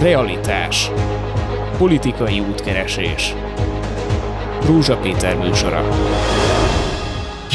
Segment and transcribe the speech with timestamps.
[0.00, 0.90] Realitás.
[1.78, 3.34] Politikai útkeresés.
[4.66, 5.82] Rúzsa Péter műsora.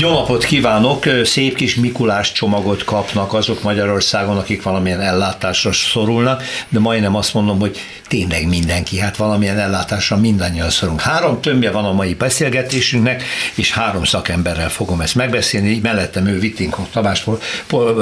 [0.01, 1.03] Jó napot kívánok!
[1.23, 7.59] Szép kis Mikulás csomagot kapnak azok Magyarországon, akik valamilyen ellátásra szorulnak, de majdnem azt mondom,
[7.59, 7.77] hogy
[8.07, 11.01] tényleg mindenki, hát valamilyen ellátásra mindannyian szorulunk.
[11.01, 13.23] Három tömbje van a mai beszélgetésünknek,
[13.55, 15.79] és három szakemberrel fogom ezt megbeszélni.
[15.83, 17.23] Mellettem ő Vittinkov Tamás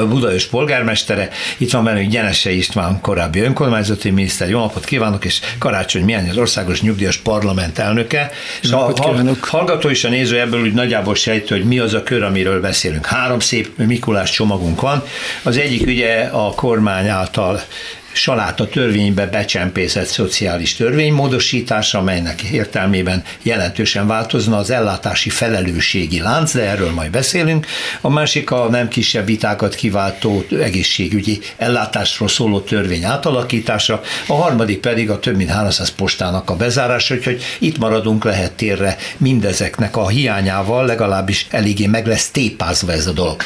[0.10, 4.50] Budaös polgármestere, itt van velünk Gyenese István, korábbi önkormányzati miniszter.
[4.50, 8.32] Jó napot kívánok, és Karácsony Mihány az Országos Nyugdíjas Parlament elnöke.
[8.62, 8.94] És a
[9.42, 13.06] hallgató és a néző ebből úgy nagyjából sejtő, hogy mi az a kör, amiről beszélünk.
[13.06, 15.04] Három szép Mikulás csomagunk van.
[15.44, 17.62] Az egyik ugye a kormány által
[18.18, 26.92] saláta törvénybe becsempészett szociális törvénymódosítás, amelynek értelmében jelentősen változna az ellátási felelősségi lánc, de erről
[26.92, 27.66] majd beszélünk.
[28.02, 35.10] A másik a nem kisebb vitákat kiváltó egészségügyi ellátásról szóló törvény átalakítása, a harmadik pedig
[35.10, 40.86] a több mint 300 postának a bezárása, úgyhogy itt maradunk lehet térre mindezeknek a hiányával,
[40.86, 43.42] legalábbis eléggé meg lesz tépázva ez a dolog.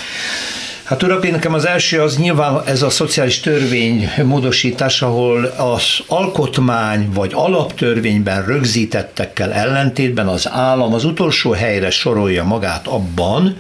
[0.92, 7.32] Hát nekem az első az nyilván ez a szociális törvény módosítás, ahol az alkotmány vagy
[7.34, 13.58] alaptörvényben rögzítettekkel ellentétben az állam az utolsó helyre sorolja magát abban,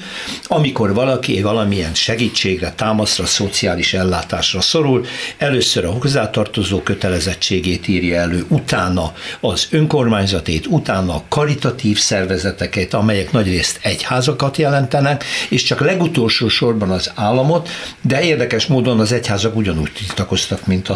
[0.48, 5.06] amikor valaki valamilyen segítségre, támaszra, szociális ellátásra szorul,
[5.38, 13.80] először a hozzátartozó kötelezettségét írja elő, utána az önkormányzatét, utána a karitatív szervezeteket, amelyek nagyrészt
[13.82, 17.70] egyházakat jelentenek, és csak legutolsó sorban az államot,
[18.02, 20.90] de érdekes módon az egyházak ugyanúgy tiltakoztak, mint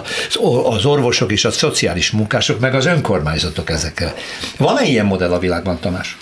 [0.64, 4.14] az orvosok és a szociális munkások, meg az önkormányzatok ezekkel.
[4.58, 6.18] Van-e ilyen modell a világban, Tamás?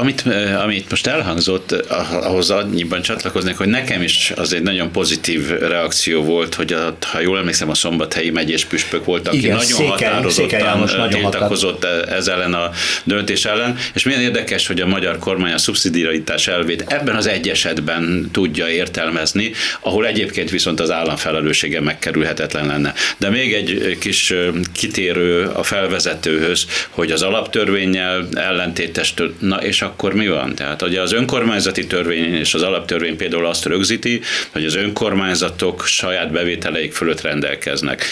[0.00, 0.24] Amit,
[0.62, 1.72] amit most elhangzott,
[2.10, 7.20] ahhoz annyiban csatlakoznék, hogy nekem is az egy nagyon pozitív reakció volt, hogy a, ha
[7.20, 11.84] jól emlékszem, a szombathelyi megyés püspök volt, aki Igen, nagyon Székely, határozottan Székely nagyon tiltakozott
[11.84, 12.12] határ.
[12.12, 12.70] ez ellen a
[13.04, 17.48] döntés ellen, és milyen érdekes, hogy a magyar kormány a szubszidiaritás elvét ebben az egy
[17.48, 22.94] esetben tudja értelmezni, ahol egyébként viszont az állam felelőssége megkerülhetetlen lenne.
[23.16, 24.34] De még egy kis
[24.72, 30.54] kitérő a felvezetőhöz, hogy az alaptörvényel ellentétes Na és akkor mi van?
[30.54, 34.20] Tehát ugye az önkormányzati törvény és az alaptörvény például azt rögzíti,
[34.52, 38.04] hogy az önkormányzatok saját bevételeik fölött rendelkeznek.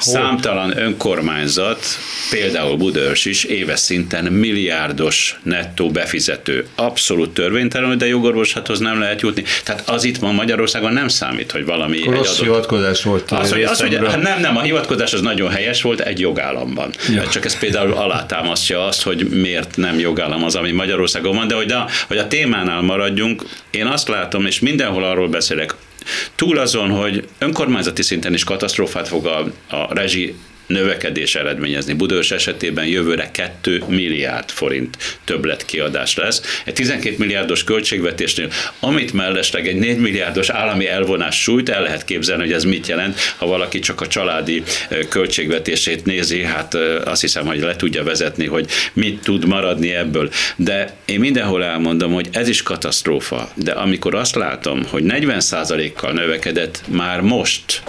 [0.00, 1.84] Számtalan önkormányzat,
[2.30, 6.66] például Budaörs is éves szinten milliárdos nettó befizető.
[6.74, 9.44] Abszolút törvénytelen, de jogorvoslathoz nem lehet jutni.
[9.64, 12.38] Tehát az itt ma Magyarországon nem számít, hogy valami Akkor egy adott...
[12.38, 13.30] hivatkozás volt.
[13.30, 16.90] Az, hogy, az, hogy, hát nem, nem, a hivatkozás az nagyon helyes volt egy jogállamban.
[17.14, 17.28] Ja.
[17.28, 21.72] Csak ez például alátámasztja azt, hogy miért nem jogállam az, ami Magyarországon van, de hogy
[21.72, 25.74] a, hogy a témánál maradjunk, én azt látom, és mindenhol arról beszélek,
[26.34, 29.38] Túl azon, hogy önkormányzati szinten is katasztrófát fog a,
[29.68, 30.34] a rezsi
[30.70, 31.92] növekedés eredményezni.
[31.92, 36.62] Budős esetében jövőre 2 milliárd forint többlet kiadás lesz.
[36.64, 38.48] Egy 12 milliárdos költségvetésnél,
[38.80, 43.18] amit mellesleg egy 4 milliárdos állami elvonás sújt, el lehet képzelni, hogy ez mit jelent,
[43.36, 44.62] ha valaki csak a családi
[45.08, 50.30] költségvetését nézi, hát azt hiszem, hogy le tudja vezetni, hogy mit tud maradni ebből.
[50.56, 56.82] De én mindenhol elmondom, hogy ez is katasztrófa, de amikor azt látom, hogy 40%-kal növekedett
[56.88, 57.82] már most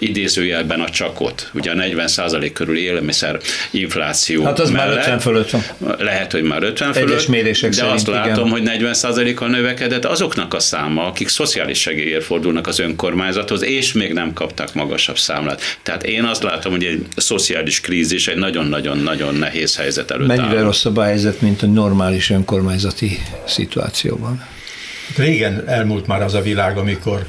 [0.00, 3.38] idézőjelben a csakot, ugye a 40% körül élelmiszer
[3.70, 5.62] infláció Hát az mellett, már 50 fölött van.
[5.98, 8.76] Lehet, hogy már 50 fölött, Egyes mérések de szerint, azt látom, igen.
[8.76, 14.32] hogy 40%-kal növekedett azoknak a száma, akik szociális segélyért fordulnak az önkormányzathoz, és még nem
[14.32, 15.62] kaptak magasabb számlát.
[15.82, 20.62] Tehát én azt látom, hogy egy szociális krízis egy nagyon-nagyon-nagyon nehéz helyzet előtt Mennyivel áll.
[20.62, 24.42] rosszabb a helyzet, mint a normális önkormányzati szituációban?
[25.16, 27.26] Régen elmúlt már az a világ, amikor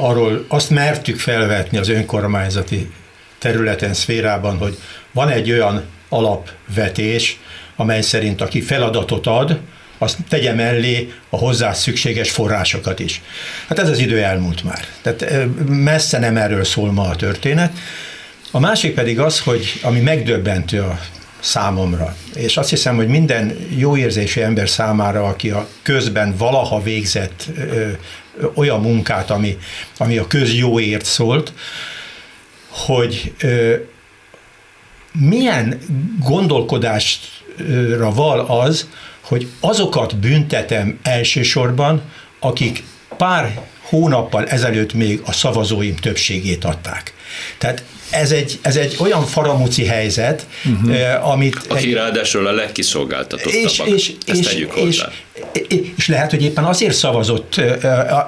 [0.00, 2.90] arról azt mertük felvetni az önkormányzati
[3.38, 4.78] területen, szférában, hogy
[5.12, 7.38] van egy olyan alapvetés,
[7.76, 9.60] amely szerint aki feladatot ad,
[9.98, 13.22] azt tegye mellé a hozzá szükséges forrásokat is.
[13.68, 14.84] Hát ez az idő elmúlt már.
[15.02, 17.72] Tehát messze nem erről szól ma a történet.
[18.50, 21.00] A másik pedig az, hogy ami megdöbbentő a
[21.40, 27.46] számomra, és azt hiszem, hogy minden jó érzésű ember számára, aki a közben valaha végzett
[28.54, 29.58] olyan munkát, ami,
[29.98, 31.52] ami a közjóért szólt,
[32.68, 33.74] hogy ö,
[35.12, 35.78] milyen
[36.24, 38.88] gondolkodásra val az,
[39.20, 42.02] hogy azokat büntetem elsősorban,
[42.40, 42.84] akik
[43.16, 43.60] pár
[43.90, 47.14] hónappal ezelőtt még a szavazóim többségét adták.
[47.58, 51.30] Tehát ez egy, ez egy olyan faramuci helyzet, uh-huh.
[51.30, 51.60] amit...
[51.68, 53.70] Aki egy, ráadásul a legkiszolgáltatottabbak.
[53.70, 55.04] És, és, Ezt és, tegyük és,
[55.52, 57.60] és, és lehet, hogy éppen azért szavazott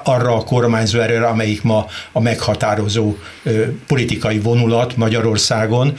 [0.03, 3.15] arra a kormányzó erőre, amelyik ma a meghatározó
[3.87, 5.97] politikai vonulat Magyarországon,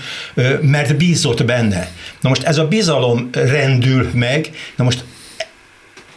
[0.60, 1.92] mert bízott benne.
[2.20, 5.04] Na most ez a bizalom rendül meg, na most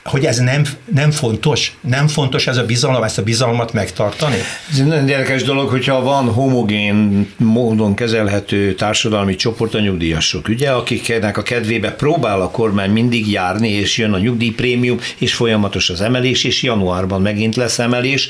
[0.07, 0.63] hogy ez nem,
[0.93, 4.35] nem fontos, nem fontos ez a bizalom, ezt a bizalmat megtartani?
[4.71, 10.69] Ez egy nagyon érdekes dolog, hogyha van homogén módon kezelhető társadalmi csoport a nyugdíjasok, ugye,
[10.69, 16.01] akiknek a kedvébe próbál a kormány mindig járni, és jön a nyugdíjprémium, és folyamatos az
[16.01, 18.29] emelés, és januárban megint lesz emelés,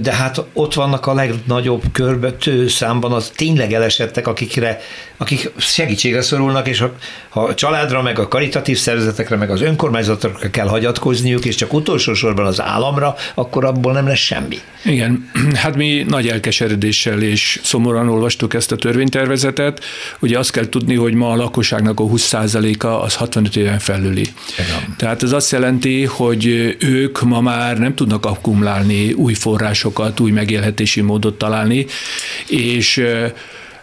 [0.00, 4.80] de hát ott vannak a legnagyobb körbető számban az tényleg elesettek, akikre,
[5.16, 6.92] akik segítségre szorulnak, és ha,
[7.28, 11.72] ha a családra, meg a karitatív szervezetekre, meg az önkormányzatokra kell hagyni, hagyatkozniuk, és csak
[11.72, 14.58] utolsó sorban az államra, akkor abból nem lesz semmi.
[14.84, 15.30] Igen,
[15.62, 19.84] hát mi nagy elkeseredéssel és szomorúan olvastuk ezt a törvénytervezetet.
[20.18, 24.26] Ugye azt kell tudni, hogy ma a lakosságnak a 20%-a az 65 éven felüli.
[24.58, 24.94] Igen.
[24.96, 26.46] Tehát ez azt jelenti, hogy
[26.78, 31.86] ők ma már nem tudnak akkumulálni új forrásokat, új megélhetési módot találni,
[32.46, 33.02] és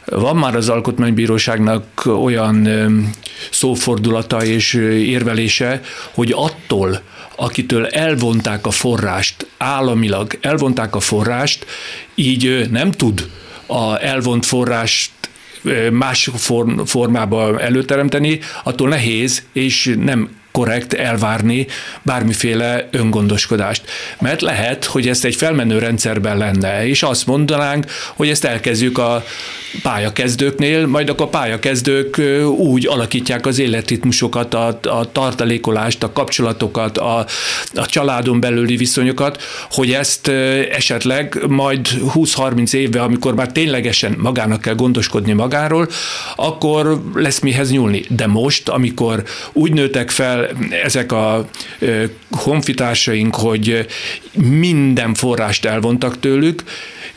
[0.06, 2.68] van már az Alkotmánybíróságnak olyan
[3.52, 5.81] szófordulata és érvelése,
[6.13, 7.02] hogy attól,
[7.36, 11.66] akitől elvonták a forrást, államilag elvonták a forrást,
[12.16, 13.30] így nem tud
[13.66, 15.12] a elvont forrást
[15.92, 16.30] más
[16.86, 21.68] formába előteremteni, attól nehéz, és nem korrekt elvárni
[22.02, 23.81] bármiféle öngondoskodást.
[24.19, 29.24] Mert lehet, hogy ezt egy felmenő rendszerben lenne, és azt mondanánk, hogy ezt elkezdjük a
[29.81, 32.22] pályakezdőknél, majd akkor a pályakezdők
[32.57, 37.25] úgy alakítják az életritmusokat, a, a tartalékolást, a kapcsolatokat, a,
[37.74, 39.42] a családon belüli viszonyokat,
[39.72, 40.28] hogy ezt
[40.72, 45.88] esetleg majd 20-30 évben, amikor már ténylegesen magának kell gondoskodni magáról,
[46.36, 48.04] akkor lesz mihez nyúlni.
[48.10, 49.24] De most, amikor
[49.54, 50.44] úgy nőtek fel
[50.83, 51.50] ezek a
[52.30, 53.86] honfitársaink, hogy
[54.33, 56.63] minden forrást elvontak tőlük,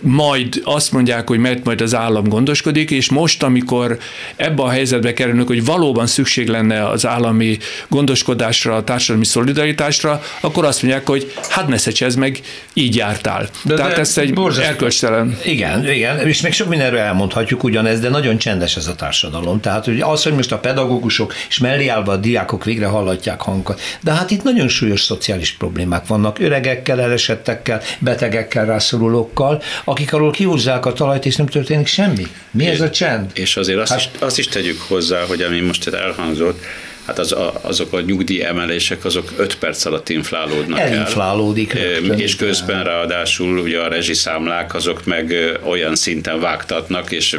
[0.01, 3.99] majd azt mondják, hogy mert majd az állam gondoskodik, és most, amikor
[4.37, 7.59] ebbe a helyzetbe kerülnek, hogy valóban szükség lenne az állami
[7.89, 12.41] gondoskodásra, a társadalmi szolidaritásra, akkor azt mondják, hogy hát ne szecsez meg,
[12.73, 13.49] így jártál.
[13.63, 15.39] De Tehát de ez egy erkölcstelen.
[15.45, 19.61] Igen, igen, és még sok mindenről elmondhatjuk ugyanez, de nagyon csendes ez a társadalom.
[19.61, 23.81] Tehát hogy az, hogy most a pedagógusok és mellé állva a diákok végre hallatják hangokat.
[24.01, 30.87] De hát itt nagyon súlyos szociális problémák vannak, öregekkel, elesettekkel, betegekkel, rászorulókkal, akik arról kihúzzák
[30.87, 32.27] a talajt, és nem történik semmi.
[32.51, 33.31] Mi és, ez a csend?
[33.35, 36.65] És azért azt, hát, is, azt is tegyük hozzá, hogy ami most elhangzott,
[37.07, 41.83] hát az, a, azok a nyugdíj emelések, azok 5 perc alatt inflálódnak Elinflálódik el.
[41.83, 42.19] Rögtön.
[42.19, 47.39] És közben ráadásul ugye a rezsiszámlák azok meg olyan szinten vágtatnak, és,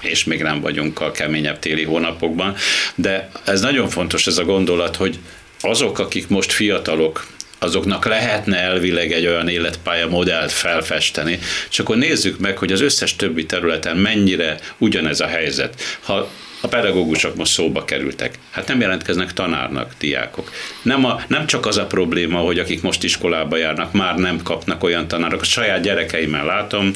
[0.00, 2.54] és még nem vagyunk a keményebb téli hónapokban.
[2.94, 5.18] De ez nagyon fontos ez a gondolat, hogy
[5.60, 7.26] azok, akik most fiatalok,
[7.60, 13.16] azoknak lehetne elvileg egy olyan életpálya modellt felfesteni, csak akkor nézzük meg, hogy az összes
[13.16, 15.82] többi területen mennyire ugyanez a helyzet.
[16.00, 16.30] Ha
[16.60, 18.34] a pedagógusok most szóba kerültek.
[18.50, 20.50] Hát nem jelentkeznek tanárnak diákok.
[20.82, 24.82] Nem, a, nem csak az a probléma, hogy akik most iskolába járnak, már nem kapnak
[24.82, 25.40] olyan tanárok.
[25.40, 26.92] A saját gyerekeimmel látom,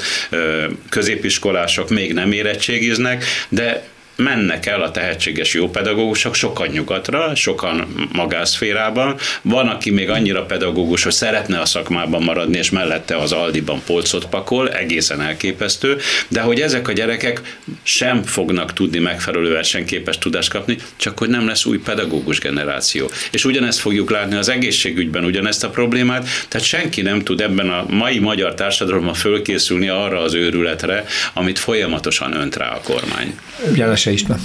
[0.89, 9.17] középiskolások még nem érettségiznek, de mennek el a tehetséges jó pedagógusok sokan nyugatra, sokan magászférában.
[9.43, 14.27] Van, aki még annyira pedagógus, hogy szeretne a szakmában maradni, és mellette az Aldiban polcot
[14.27, 15.97] pakol, egészen elképesztő,
[16.29, 21.47] de hogy ezek a gyerekek sem fognak tudni megfelelő versenyképes tudást kapni, csak hogy nem
[21.47, 23.11] lesz új pedagógus generáció.
[23.31, 27.85] És ugyanezt fogjuk látni az egészségügyben, ugyanezt a problémát, tehát senki nem tud ebben a
[27.89, 33.39] mai magyar társadalomban fölkészülni arra az őrületre, amit folyamatosan önt rá a kormány.
[33.71, 34.41] Ugyanes Kövese István.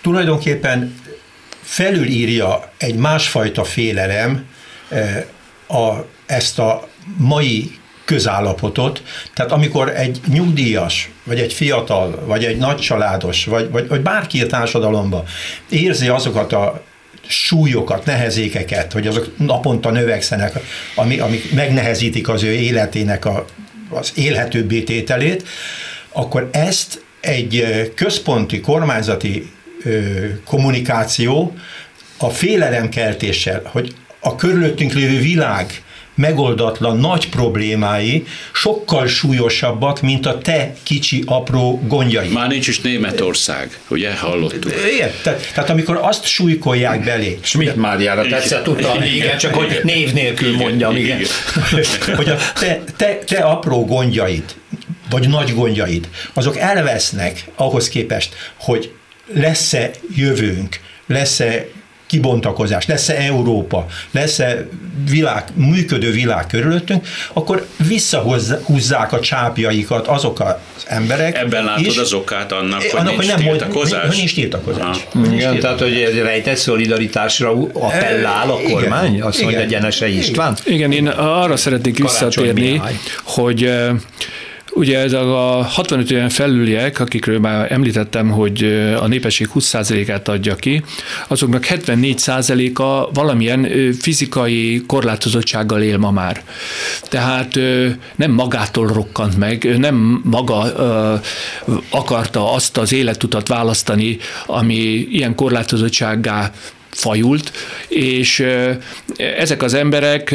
[0.00, 0.94] Tulajdonképpen
[1.62, 4.46] felülírja egy másfajta félelem
[4.88, 5.24] eh,
[5.68, 9.02] a, ezt a mai közállapotot.
[9.34, 14.46] Tehát amikor egy nyugdíjas, vagy egy fiatal, vagy egy nagycsaládos, vagy, vagy, vagy bárki a
[14.46, 15.24] társadalomban
[15.68, 16.82] érzi azokat a
[17.26, 20.58] súlyokat, nehezékeket, hogy azok naponta növekszenek,
[20.94, 23.44] ami, amik megnehezítik az ő életének a,
[23.88, 25.48] az élhetőbbé tételét,
[26.12, 27.64] akkor ezt egy
[27.94, 29.50] központi kormányzati
[30.44, 31.54] kommunikáció
[32.18, 35.82] a félelemkeltéssel, hogy a körülöttünk lévő világ
[36.14, 42.28] megoldatlan nagy problémái sokkal súlyosabbak, mint a te kicsi, apró gondjai.
[42.28, 44.72] Már nincs is Németország, ugye, hallottuk.
[44.94, 47.38] Igen, tehát, tehát amikor azt súlykolják belé.
[47.42, 51.20] Schmidt Máriára tetszett utalni, igen, csak hogy név nélkül mondjam, igen.
[52.16, 54.44] hogy a te, te, te apró gondjaid,
[55.14, 58.92] vagy nagy gondjaid, azok elvesznek ahhoz képest, hogy
[59.34, 61.66] lesz-e jövőnk, lesz-e
[62.06, 64.66] kibontakozás, lesz-e Európa, lesz-e
[65.10, 70.54] világ, működő világ körülöttünk, akkor visszahúzzák a csápjaikat azok az
[70.86, 71.36] emberek.
[71.36, 74.06] Ebben látod is, az okát annak, hogy annak, nincs hogy nem tiltakozás?
[74.06, 75.06] Hogy nincs tiltakozás.
[75.12, 75.60] Nincs Igen, tiltakozás.
[75.60, 80.56] tehát hogy egy rejtett szolidaritásra appellál a kormány, igen, azt mondja Gyenese István.
[80.64, 82.80] Igen, én arra szeretnék visszatérni,
[83.22, 83.70] hogy
[84.76, 88.62] Ugye ez a 65 éven felüliek, akikről már említettem, hogy
[89.00, 90.82] a népesség 20%-át adja ki,
[91.28, 96.42] azoknak 74%-a valamilyen fizikai korlátozottsággal él ma már.
[97.02, 97.58] Tehát
[98.16, 100.74] nem magától rokkant meg, nem maga
[101.90, 104.74] akarta azt az életutat választani, ami
[105.10, 106.52] ilyen korlátozottsággá
[106.90, 107.52] fajult,
[107.88, 108.46] és
[109.16, 110.34] ezek az emberek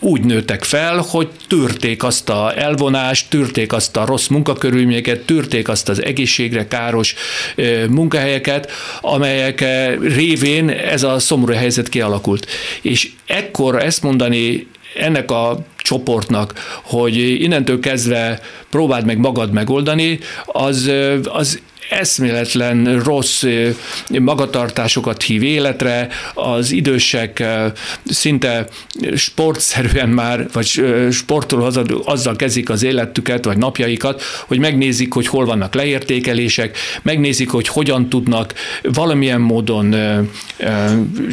[0.00, 5.88] úgy nőttek fel, hogy tűrték azt a elvonást, tűrték azt a rossz munkakörülményeket, tűrték azt
[5.88, 7.14] az egészségre káros
[7.88, 9.64] munkahelyeket, amelyek
[10.00, 12.46] révén ez a szomorú helyzet kialakult.
[12.80, 18.40] És ekkor ezt mondani ennek a csoportnak, hogy innentől kezdve
[18.70, 20.90] próbáld meg magad megoldani, az,
[21.24, 23.44] az eszméletlen rossz
[24.08, 27.44] magatartásokat hív életre, az idősek
[28.04, 28.66] szinte
[29.16, 31.70] sportszerűen már, vagy sportoló
[32.04, 38.08] azzal kezdik az életüket, vagy napjaikat, hogy megnézik, hogy hol vannak leértékelések, megnézik, hogy hogyan
[38.08, 39.96] tudnak valamilyen módon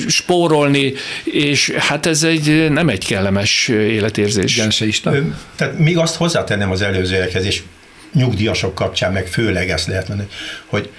[0.08, 0.94] spórolni,
[1.24, 4.56] és hát ez egy nem egy kellemes életérzés.
[4.56, 4.86] Igen, se
[5.56, 7.62] Tehát még azt hozzátennem az előzőekhez, és
[8.16, 10.30] nyugdíjasok kapcsán meg főleg ezt lehet mondani,
[10.66, 10.90] hogy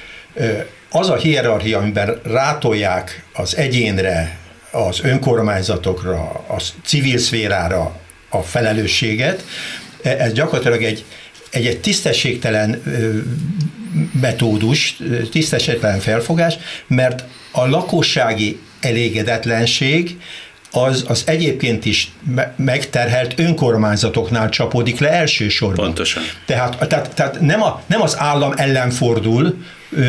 [0.90, 4.38] az a hierarchia, amiben rátolják az egyénre,
[4.70, 9.44] az önkormányzatokra, a civil szférára a felelősséget,
[10.02, 11.04] e, ez gyakorlatilag egy,
[11.50, 12.82] egy, egy tisztességtelen
[14.20, 14.96] metódus,
[15.30, 16.54] tisztességtelen felfogás,
[16.86, 20.16] mert a lakossági elégedetlenség
[20.76, 22.12] az, az egyébként is
[22.56, 25.84] megterhelt önkormányzatoknál csapódik le elsősorban.
[25.84, 26.22] Pontosan.
[26.46, 29.56] Tehát, tehát, tehát nem, a, nem az állam ellen fordul,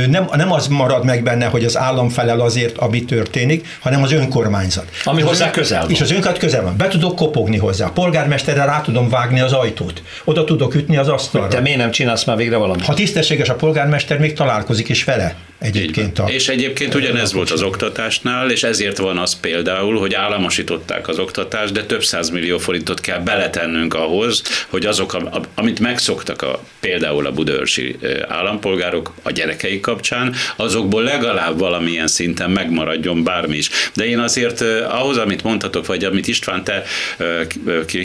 [0.10, 4.12] nem, nem az marad meg benne, hogy az állam felel azért, ami történik, hanem az
[4.12, 4.86] önkormányzat.
[5.04, 5.90] Ami hozzá közel van.
[5.90, 6.78] És az önkormányzat közel van.
[6.78, 7.86] Be tudok kopogni hozzá.
[7.86, 10.02] A polgármesterre rá tudom vágni az ajtót.
[10.24, 11.48] Oda tudok ütni az asztalra.
[11.48, 12.86] Te miért nem csinálsz már végre valamit?
[12.86, 15.36] Ha tisztességes a polgármester, még találkozik is vele.
[15.60, 21.08] Egyébként a, és egyébként ugyanez volt az oktatásnál, és ezért van az például, hogy államosították
[21.08, 25.18] az oktatást, de több millió forintot kell beletennünk ahhoz, hogy azok,
[25.56, 27.96] amit megszoktak a, például a budaörsi
[28.28, 33.70] állampolgárok, a gyerekeik kapcsán, azokból legalább valamilyen szinten megmaradjon bármi is.
[33.96, 36.84] De én azért ahhoz, amit mondhatok, vagy amit István te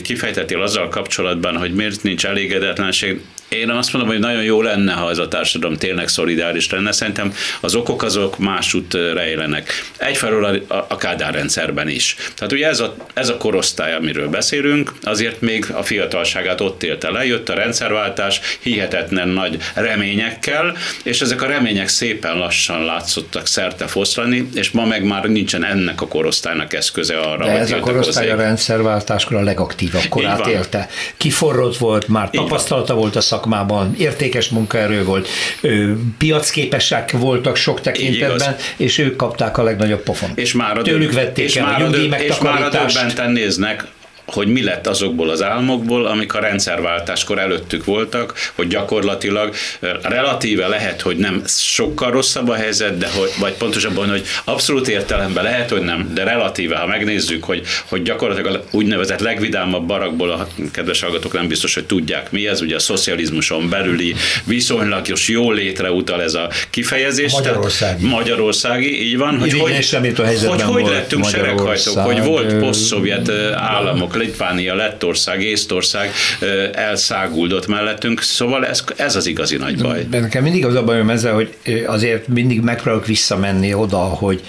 [0.02, 3.20] kifejtettél azzal kapcsolatban, hogy miért nincs elégedetlenség,
[3.52, 6.92] én azt mondom, hogy nagyon jó lenne, ha ez a társadalom tényleg szolidáris lenne.
[6.92, 9.72] Szerintem az okok azok másút rejlenek.
[9.96, 12.16] Egyfelől a, a, a Kádár rendszerben is.
[12.34, 17.10] Tehát ugye ez a, ez a korosztály, amiről beszélünk, azért még a fiatalságát ott élte
[17.10, 23.86] le, jött a rendszerváltás hihetetlen nagy reményekkel, és ezek a remények szépen lassan látszottak szerte
[23.86, 27.78] foszlani, és ma meg már nincsen ennek a korosztálynak eszköze arra, De hogy ez a
[27.78, 30.88] korosztály a rendszerváltáskor a legaktívabb korát élte.
[31.16, 35.28] Kiforrott volt, már tapasztalata volt a szak szakmában, értékes munkaerő volt,
[36.18, 40.38] piacképesek voltak sok tekintetben, és ők kapták a legnagyobb pofont.
[40.38, 43.84] És már a Tőlük vették és el már a nyugdíj És már a döbbenten néznek
[44.32, 49.54] hogy mi lett azokból az álmokból, amik a rendszerváltáskor előttük voltak, hogy gyakorlatilag
[50.02, 55.44] relatíve lehet, hogy nem sokkal rosszabb a helyzet, de hogy, vagy pontosabban, hogy abszolút értelemben
[55.44, 60.48] lehet, hogy nem, de relatíve, ha megnézzük, hogy, hogy gyakorlatilag a úgynevezett legvidámabb barakból a
[60.72, 65.90] kedves hallgatók nem biztos, hogy tudják mi ez, ugye a szocializmuson belüli viszonylagos jó létre
[65.90, 67.32] utal ez a kifejezés.
[67.32, 68.06] Magyarországi.
[68.06, 69.38] Magyarországi, így van.
[69.38, 76.10] Hogy, hogy, hogy, hogy lettünk sereghajtók, hogy volt poszt-szovjet államok, Litvánia, Lettország, Észtország
[76.72, 80.06] elszáguldott mellettünk, szóval ez, ez az igazi nagy baj.
[80.10, 81.54] Nekem mindig az a bajom ezzel, hogy
[81.86, 84.40] azért mindig megpróbálok visszamenni oda, hogy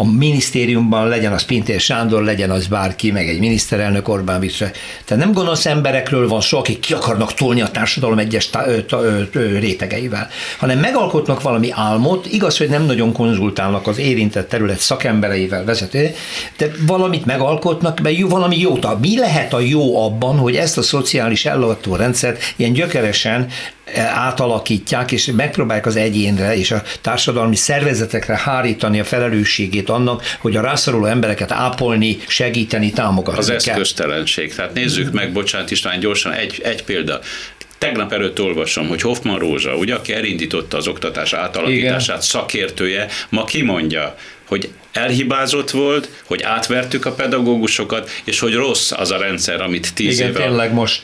[0.00, 4.70] a minisztériumban legyen az Pintér Sándor, legyen az bárki, meg egy miniszterelnök Orbán Viktor.
[5.04, 8.78] Tehát nem gonosz emberekről van szó, akik ki akarnak tolni a társadalom egyes tá- ö,
[8.90, 10.28] ö, ö, rétegeivel,
[10.58, 16.14] hanem megalkotnak valami álmot, igaz, hogy nem nagyon konzultálnak az érintett terület szakembereivel vezető,
[16.56, 19.00] de valamit megalkotnak, mert jó, valami jót.
[19.00, 23.48] Mi lehet a jó abban, hogy ezt a szociális ellátó rendszert ilyen gyökeresen
[23.96, 30.60] átalakítják, és megpróbálják az egyénre és a társadalmi szervezetekre hárítani a felelősségét annak, hogy a
[30.60, 33.56] rászoruló embereket ápolni, segíteni, támogatni Az kell.
[33.56, 34.54] eszköztelenség.
[34.54, 37.20] Tehát nézzük meg, bocsánat István, gyorsan egy, egy példa.
[37.80, 42.20] Tegnap előtt olvasom, hogy Hoffman Rózsa, ugye, aki elindította az oktatás átalakítását, Igen.
[42.20, 44.16] szakértője, ma kimondja,
[44.48, 50.18] hogy elhibázott volt, hogy átvertük a pedagógusokat, és hogy rossz az a rendszer, amit tíz
[50.18, 50.38] Igen, éve...
[50.38, 51.02] tényleg most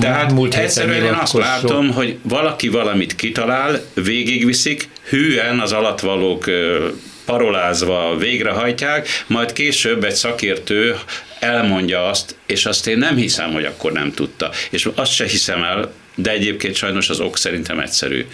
[0.00, 6.88] Tehát múlt egyszerűen én azt látom, hogy valaki valamit kitalál, végigviszik, hűen az alattvalók ö,
[7.24, 10.96] parolázva végrehajtják, majd később egy szakértő
[11.40, 14.50] elmondja azt, és azt én nem hiszem, hogy akkor nem tudta.
[14.70, 18.26] És azt se hiszem el, de egyébként sajnos az ok szerintem egyszerű.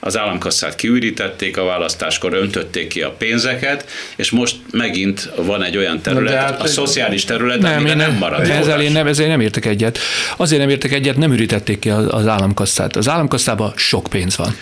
[0.00, 6.00] Az államkasszát kiürítették, a választáskor öntötték ki a pénzeket, és most megint van egy olyan
[6.00, 9.06] terület, de hát- a szociális terület, Nem, amire én nem, nem, marad ezzel én nem,
[9.06, 9.98] ezzel én nem értek egyet.
[10.36, 12.96] Azért nem értek egyet, nem ürítették ki az, az államkasszát.
[12.96, 14.56] Az államkasszában sok pénz van.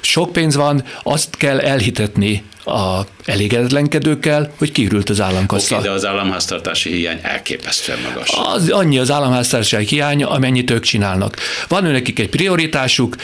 [0.00, 5.76] Sok pénz van, azt kell elhitetni a elégedetlenkedőkkel, hogy kiürült az államkassa.
[5.76, 8.28] Oké, de az államháztartási hiány elképesztően magas.
[8.54, 11.36] Az, annyi az államháztartási hiány, amennyit ők csinálnak.
[11.68, 13.16] Van nekik egy prioritásuk,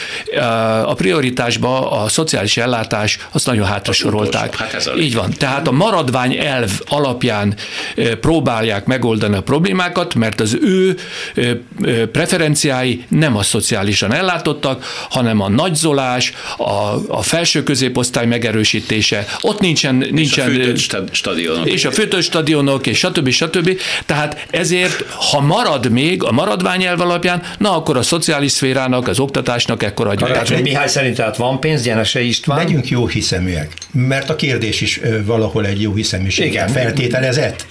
[0.85, 4.53] a prioritásba a szociális ellátás, azt nagyon hátra sorolták.
[4.53, 4.63] utolsó.
[4.63, 5.31] Hát ez a Így van.
[5.37, 7.55] Tehát a maradvány elv alapján
[7.95, 10.97] eh, próbálják megoldani a problémákat, mert az ő
[11.35, 11.49] eh,
[11.81, 19.25] eh, preferenciái nem a szociálisan ellátottak, hanem a nagyzolás, a, a felső középosztály megerősítése.
[19.41, 21.67] Ott nincsen, És a nincsen fűtött sta- stadionok.
[21.67, 23.29] és a főtőstadionok, és stb.
[23.29, 23.79] stb.
[24.05, 29.83] Tehát ezért, ha marad még a maradványelv alapján, na akkor a szociális szférának, az oktatásnak
[29.83, 30.31] ekkor adjuk.
[30.31, 32.57] Tehát, Mihály szerint tehát van pénz, Gyenese István.
[32.57, 36.67] Legyünk jó hiszeműek, mert a kérdés is valahol egy jó hiszeműséget Igen.
[36.67, 37.65] feltételezett.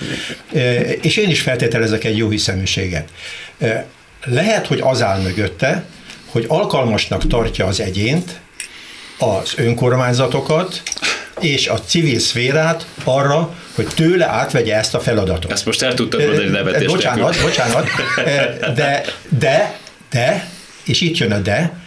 [1.00, 3.09] És én is feltételezek egy jó hiszeműséget.
[4.25, 5.85] Lehet, hogy az áll mögötte,
[6.26, 8.40] hogy alkalmasnak tartja az egyént,
[9.18, 10.83] az önkormányzatokat
[11.40, 15.52] és a civil szférát arra, hogy tőle átvegye ezt a feladatot.
[15.52, 17.42] Ezt most el tudtad mondani nevetés Bocsánat, nélkül.
[17.42, 17.86] bocsánat,
[18.74, 19.04] de,
[19.38, 19.78] de,
[20.10, 20.48] de,
[20.84, 21.83] és itt jön a de,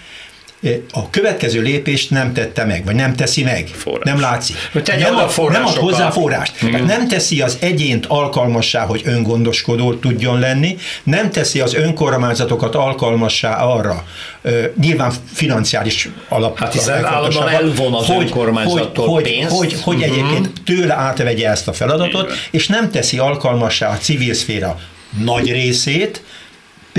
[0.91, 3.67] a következő lépést nem tette meg, vagy nem teszi meg.
[3.67, 4.03] Forrás.
[4.03, 4.55] Nem látszik.
[4.71, 6.53] Hogy nem, ad, nem ad hozzá forrást.
[6.59, 13.55] Tehát nem teszi az egyént alkalmassá, hogy öngondoskodó tudjon lenni, nem teszi az önkormányzatokat alkalmassá
[13.55, 14.03] arra,
[14.41, 16.59] ö, nyilván financiális alap.
[16.59, 19.55] Hát hiszen állandóan elvon az önkormányzattól hogy, pénzt.
[19.57, 20.03] Hogy, hogy, hogy Mhm.
[20.03, 22.37] egyébként tőle átvegye ezt a feladatot, van.
[22.51, 24.79] és nem teszi alkalmassá a civil szféra
[25.23, 26.21] nagy részét,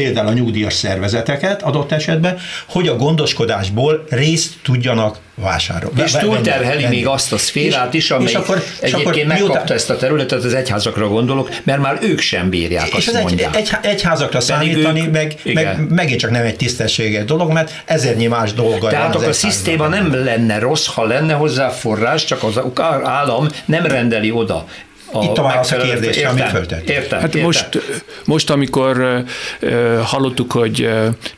[0.03, 6.03] például a nyugdíjas szervezeteket adott esetben, hogy a gondoskodásból részt tudjanak vásárolni.
[6.03, 9.71] És túlterheli még azt a szférát is, amely és akkor, és egyébként akkor megkapta miután-
[9.71, 13.23] ezt a területet, az egyházakra gondolok, mert már ők sem bírják, és azt az egy,
[13.23, 13.57] mondják.
[13.57, 15.65] egy, egyházakra számítani, ők- meg, igen.
[15.65, 19.89] meg, megint csak nem egy tisztességes dolog, mert ezernyi más dolga Tehát akkor a szisztéma
[19.89, 22.61] nem lenne rossz, ha lenne hozzá forrás, csak az
[23.03, 24.67] állam nem rendeli oda.
[25.12, 26.94] Itt a válasz a kérdésre, amit Értem, föltettél.
[26.94, 27.42] Értem, Hát értem.
[27.42, 27.68] most,
[28.25, 29.25] most, amikor
[30.03, 30.88] hallottuk, hogy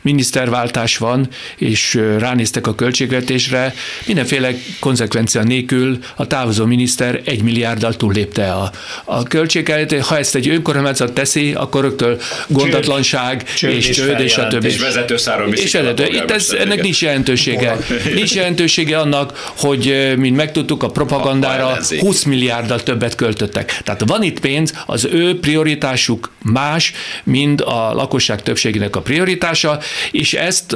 [0.01, 3.73] miniszterváltás van, és ö, ránéztek a költségvetésre,
[4.05, 8.71] mindenféle konzekvencia nélkül a távozó miniszter egy milliárddal túllépte a,
[9.05, 10.01] a költséget.
[10.01, 14.67] Ha ezt egy önkormányzat teszi, akkor rögtön gondatlanság Csőd és csőd és a többi.
[14.67, 16.05] És vezetőszáron És a vezető.
[16.05, 17.77] Itt ez, ennek nincs jelentősége.
[18.13, 21.99] Nincs jelentősége annak, hogy mint megtudtuk, a A propagandára ellenzék.
[21.99, 23.60] 20 milliárddal többet költöttek.
[23.83, 26.93] Tehát van itt pénz, az ő prioritásuk más,
[27.23, 29.79] mint a lakosság többségének a prioritása,
[30.11, 30.75] és ezt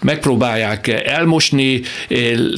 [0.00, 1.80] megpróbálják elmosni,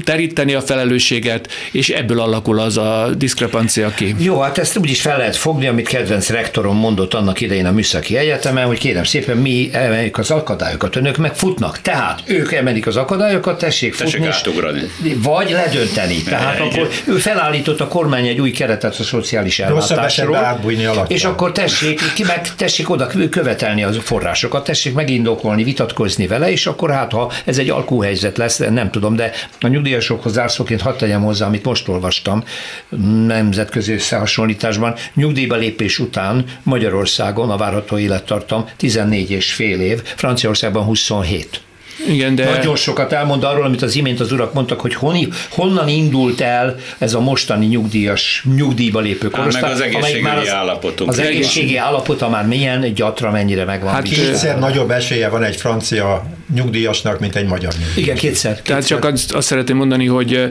[0.04, 4.14] teríteni a felelősséget, és ebből alakul az a diszkrepancia ki.
[4.18, 7.72] Jó, hát ezt úgy is fel lehet fogni, amit kedvenc rektorom mondott annak idején a
[7.72, 11.80] Műszaki Egyetemen, hogy kérem szépen, mi emeljük az akadályokat, önök meg futnak.
[11.80, 14.80] Tehát ők emelik az akadályokat, tessék, Tessék futni, átugrani.
[15.22, 16.22] vagy ledönteni.
[16.22, 20.58] Tehát akkor ő felállított a kormány egy új keretet a szociális ellátásról,
[21.06, 26.66] és akkor tessék, ki meg tessék oda követelni az forrásokat, tessék megindokolni, vitatkozni vele, és
[26.66, 31.22] akkor hát, ha ez egy alkuhelyzet lesz, nem tudom, de a nyugdíjasokhoz zárszóként hadd tegyem
[31.22, 32.44] hozzá, amit most olvastam
[33.26, 41.65] nemzetközi összehasonlításban, nyugdíjba lépés után Magyarországon a várható élettartam 14 és fél év, Franciaországban 27.
[42.08, 42.50] Igen, de...
[42.50, 46.76] Nagyon sokat elmond arról, amit az imént az urak mondtak, hogy honi, honnan indult el
[46.98, 49.62] ez a mostani nyugdíjas, nyugdíjba lépő korosztály.
[49.62, 51.10] Meg az egészségügyi már az, állapotunk.
[51.10, 53.92] Az egészségi állapota már milyen gyatra, mennyire megvan.
[53.92, 57.96] Hát kétszer nagyobb esélye van egy francia nyugdíjasnak, mint egy magyar nyugdíjas.
[57.96, 58.52] Igen, kétszer.
[58.54, 58.66] kétszer.
[58.66, 60.50] Tehát csak azt, azt szeretném mondani, hogy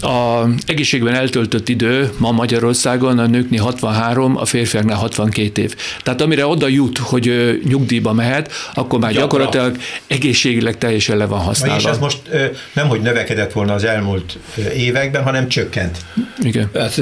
[0.00, 5.74] a egészségben eltöltött idő ma Magyarországon a nőknél 63, a férfiaknál 62 év.
[6.02, 9.76] Tehát amire oda jut, hogy nyugdíjba mehet, akkor már gyakorlatilag
[10.06, 11.76] egészségileg teljesen le van használva.
[11.76, 12.18] És ez most
[12.72, 14.38] nem, hogy növekedett volna az elmúlt
[14.76, 15.98] években, hanem csökkent.
[16.38, 16.70] Igen.
[16.74, 17.00] Hát,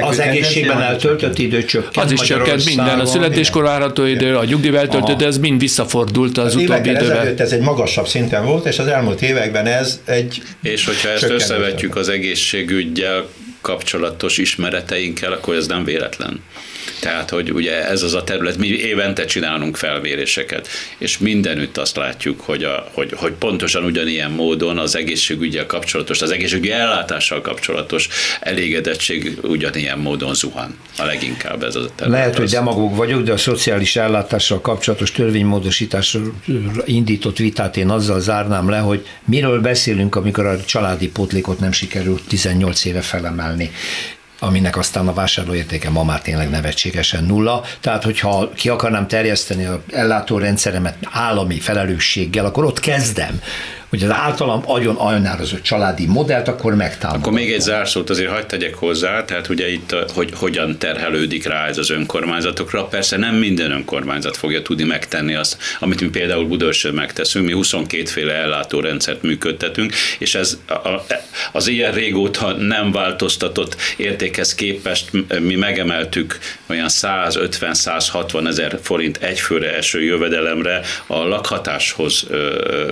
[0.00, 1.96] az egészségben eltöltött idő csökkent.
[2.06, 3.00] Az is csökkent minden.
[3.00, 7.34] A születéskor várható idő, a nyugdíjba eltöltött, ez mind visszafordult az, az utóbbi időben.
[7.38, 11.96] ez egy magasabb szinten volt, és az elmúlt években ez egy És hogyha ezt összevetjük
[11.96, 13.26] az egészségügyel
[13.60, 16.40] kapcsolatos ismereteinkkel, akkor ez nem véletlen.
[17.00, 22.40] Tehát, hogy ugye ez az a terület, mi évente csinálunk felvéréseket, és mindenütt azt látjuk,
[22.40, 28.08] hogy, a, hogy, hogy pontosan ugyanilyen módon az egészségügyel kapcsolatos, az egészségügyi ellátással kapcsolatos
[28.40, 30.78] elégedettség ugyanilyen módon zuhan.
[30.98, 32.18] A leginkább ez a terület.
[32.18, 36.20] Lehet, hogy demagóg vagyok, de a szociális ellátással kapcsolatos törvénymódosításra
[36.84, 42.22] indított vitát én azzal zárnám le, hogy miről beszélünk, amikor a családi pótlékot nem sikerült
[42.28, 43.70] 18 éve felemelni
[44.38, 47.64] aminek aztán a vásárlóértéke ma már tényleg nevetségesen nulla.
[47.80, 53.40] Tehát, hogyha ki akarnám terjeszteni a ellátórendszeremet állami felelősséggel, akkor ott kezdem
[53.88, 57.20] hogy az általam agyon ajnározott családi modellt, akkor megtámogatom.
[57.20, 61.66] Akkor még egy zárszót azért hagyd tegyek hozzá, tehát ugye itt, hogy hogyan terhelődik rá
[61.66, 62.84] ez az önkormányzatokra.
[62.84, 68.04] Persze nem minden önkormányzat fogja tudni megtenni azt, amit mi például Budaörsön megteszünk, mi 22
[68.04, 70.58] féle ellátórendszert működtetünk, és ez
[71.52, 80.02] az ilyen régóta nem változtatott értékhez képest mi megemeltük olyan 150-160 ezer forint egyfőre eső
[80.02, 82.26] jövedelemre a lakhatáshoz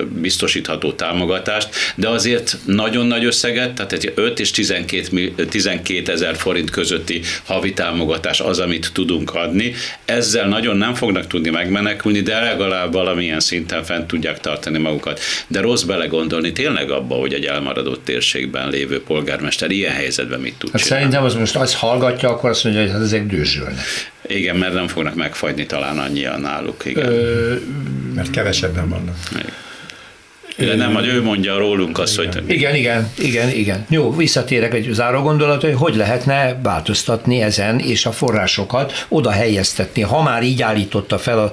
[0.08, 6.36] biztosítható kapható támogatást, de azért nagyon nagy összeget, tehát egy 5 és 12, 12 ezer
[6.36, 9.74] forint közötti havi támogatás az, amit tudunk adni.
[10.04, 15.20] Ezzel nagyon nem fognak tudni megmenekülni, de legalább valamilyen szinten fent tudják tartani magukat.
[15.46, 20.70] De rossz belegondolni tényleg abba, hogy egy elmaradott térségben lévő polgármester ilyen helyzetben mit tud
[20.70, 21.04] hát csinálni.
[21.04, 23.84] Szerintem az most azt hallgatja, akkor azt mondja, hogy hát ezek dőzsölnek.
[24.28, 26.84] Igen, mert nem fognak megfagyni talán annyian náluk.
[26.84, 27.06] Igen.
[27.06, 27.54] Ö,
[28.14, 29.16] mert kevesebben vannak.
[29.32, 29.52] Igen.
[30.58, 32.32] Igen, nem, hogy ő mondja rólunk azt, igen.
[32.32, 32.50] hogy...
[32.50, 33.86] Igen, igen, igen, igen.
[33.88, 40.02] Jó, visszatérek egy záró gondolat, hogy hogy lehetne változtatni ezen, és a forrásokat oda helyeztetni.
[40.02, 41.52] Ha már így állította fel a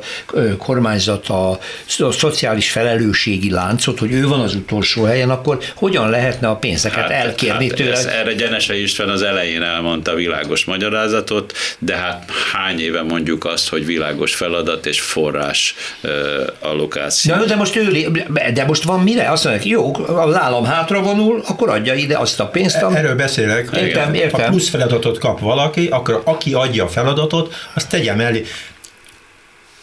[0.57, 1.49] kormányzat a,
[1.97, 6.99] a szociális felelősségi láncot, hogy ő van az utolsó helyen, akkor hogyan lehetne a pénzeket
[6.99, 8.19] hát, elkérni hát tőle?
[8.19, 13.85] erre Gyenese István az elején elmondta világos magyarázatot, de hát hány éve mondjuk azt, hogy
[13.85, 16.11] világos feladat és forrás uh,
[16.59, 17.35] allokáció.
[17.35, 18.11] De, de most ő,
[18.53, 19.31] de most van mire?
[19.31, 22.81] Azt mondják, jó, az állam hátra vonul, akkor adja ide azt a pénzt.
[22.81, 22.95] Am...
[22.95, 23.69] Erről beszélek.
[23.75, 24.41] Értem, értem.
[24.41, 28.45] Ha plusz feladatot kap valaki, akkor aki adja a feladatot, azt tegye mellé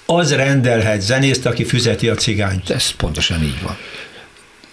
[0.07, 2.71] az rendelhet zenészt, aki füzeti a cigányt.
[2.71, 3.77] Ez pontosan így van.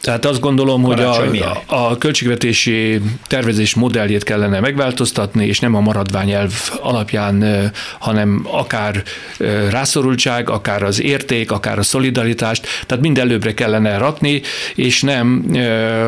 [0.01, 1.23] Tehát azt gondolom, hogy a,
[1.65, 9.03] a költségvetési tervezés modelljét kellene megváltoztatni, és nem a maradványelv alapján, hanem akár
[9.69, 14.41] rászorultság, akár az érték, akár a szolidaritást, tehát mind előbbre kellene rakni,
[14.75, 15.45] és nem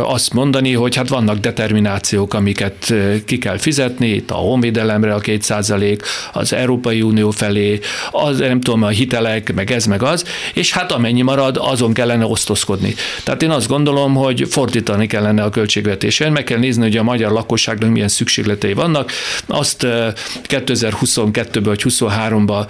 [0.04, 2.94] azt mondani, hogy hát vannak determinációk, amiket
[3.26, 7.80] ki kell fizetni, itt a honvédelemre a két százalék, az Európai Unió felé,
[8.12, 12.26] az nem tudom, a hitelek, meg ez, meg az, és hát amennyi marad, azon kellene
[12.26, 12.96] osztozkodni.
[13.24, 17.04] Tehát én azt gondolom, gondolom, hogy fordítani kellene a költségvetésen, meg kell nézni, hogy a
[17.04, 19.12] magyar lakosságnak milyen szükségletei vannak.
[19.48, 19.86] Azt
[20.48, 22.68] 2022-ben vagy 2023-ban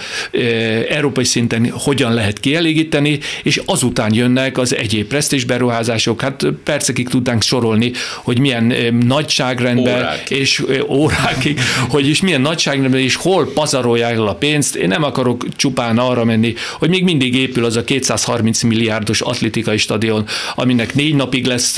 [0.89, 6.21] európai szinten hogyan lehet kielégíteni, és azután jönnek az egyéb presztés beruházások.
[6.21, 8.73] Hát percekig tudnánk sorolni, hogy milyen
[9.05, 10.29] nagyságrendben Órák.
[10.29, 11.59] és órákig,
[11.93, 14.75] hogy is milyen nagyságrendben és hol pazarolják el a pénzt.
[14.75, 19.77] Én nem akarok csupán arra menni, hogy még mindig épül az a 230 milliárdos atlétikai
[19.77, 21.77] stadion, aminek négy napig lesz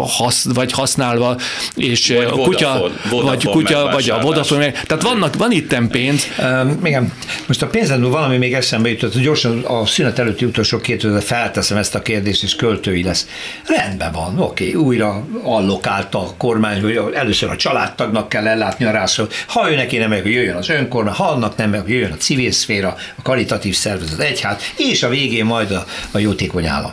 [0.00, 1.36] hasz, vagy használva,
[1.74, 5.74] és vagy a kutya, Vodafone, Vodafone vagy, kutya, vagy a Vodafone, tehát vannak, van itt
[5.90, 6.26] pénz.
[6.38, 7.12] Um, igen,
[7.46, 11.94] most a pénzendő valami még eszembe jutott, gyorsan a szünet előtti utolsó két felteszem ezt
[11.94, 13.28] a kérdést, és költői lesz.
[13.66, 18.90] Rendben van, oké, okay, újra allokálta a kormány, hogy először a családtagnak kell ellátni a
[18.90, 19.28] rászol.
[19.46, 22.12] Ha ő neki nem meg, hogy jöjjön az önkormány, ha annak nem meg, hogy jöjjön
[22.12, 26.92] a civil szféra, a karitatív szervezet, egyház, és a végén majd a, a jótékony állam.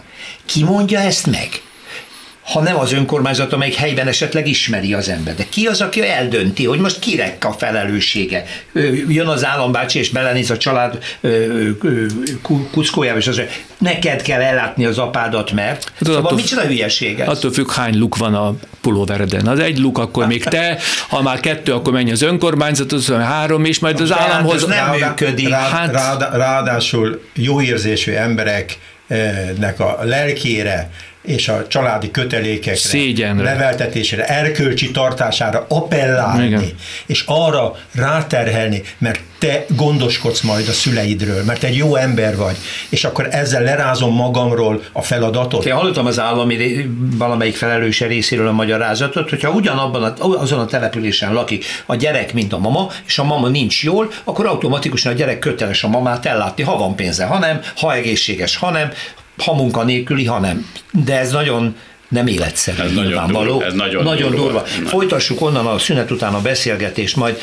[0.51, 1.61] Ki mondja ezt meg?
[2.43, 5.35] ha nem az önkormányzat, amelyik helyben esetleg ismeri az ember.
[5.35, 8.45] De ki az, aki eldönti, hogy most kirek a felelőssége?
[9.07, 11.03] Jön az állambácsi, és belenéz a család
[12.71, 17.19] kuckójába, és az, hogy neked kell ellátni az apádat, mert hát szóval attól, micsoda hülyeség
[17.19, 17.27] ez?
[17.27, 19.47] Attól függ, hány luk van a pulóvereden.
[19.47, 20.77] Az egy luk, akkor még te,
[21.09, 24.65] ha már kettő, akkor menj az önkormányzat, az három, és majd az államhoz...
[24.65, 25.49] nem működik.
[25.49, 25.91] Rád, hát...
[25.91, 28.11] rád, ráadásul jó érzésű
[29.11, 30.89] embereknek a lelkére,
[31.23, 33.43] és a családi kötelékekre, Szégyenre.
[33.43, 36.63] leveltetésre, erkölcsi tartására appellálni, Igen.
[37.05, 42.57] és arra ráterhelni, mert te gondoskodsz majd a szüleidről, mert egy jó ember vagy,
[42.89, 45.65] és akkor ezzel lerázom magamról a feladatot.
[45.65, 46.85] Én hallottam az állami
[47.17, 52.53] valamelyik felelőse részéről a magyarázatot, hogyha ugyanabban a, azon a településen lakik a gyerek, mint
[52.53, 56.63] a mama, és a mama nincs jól, akkor automatikusan a gyerek köteles a mamát ellátni,
[56.63, 58.91] ha van pénze, ha nem, ha egészséges, ha nem,
[59.37, 60.65] ha munkanélküli, ha nem.
[60.91, 61.75] De ez nagyon
[62.11, 63.51] nem életszerű, ez nyilvánvaló.
[63.51, 64.43] Durva, ez nagyon, nagyon durva.
[64.43, 64.65] durva.
[64.65, 67.39] Folytassuk onnan a szünet után a beszélgetést, majd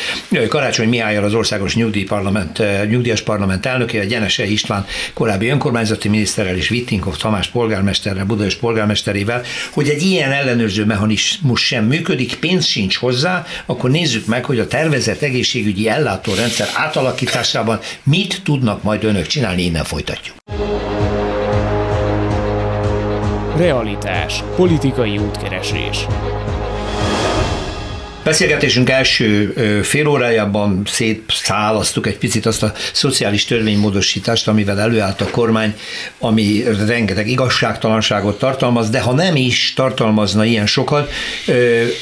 [0.48, 7.16] Karácsony Mihályal az Országos Nyugdíjparlament, Nyugdíjas Parlament elnökével, Gyenese István korábbi önkormányzati miniszterrel és Vittinkov
[7.16, 13.90] Tamás polgármesterrel, Budapest polgármesterével, hogy egy ilyen ellenőrző mechanizmus sem működik, pénz sincs hozzá, akkor
[13.90, 20.36] nézzük meg, hogy a tervezett egészségügyi ellátórendszer átalakításában mit tudnak majd önök csinálni, innen folytatjuk.
[23.58, 24.42] Realitás.
[24.56, 26.06] Politikai útkeresés.
[28.24, 35.74] Beszélgetésünk első fél órájában szétszálasztuk egy picit azt a szociális törvénymódosítást, amivel előállt a kormány,
[36.18, 41.10] ami rengeteg igazságtalanságot tartalmaz, de ha nem is tartalmazna ilyen sokat,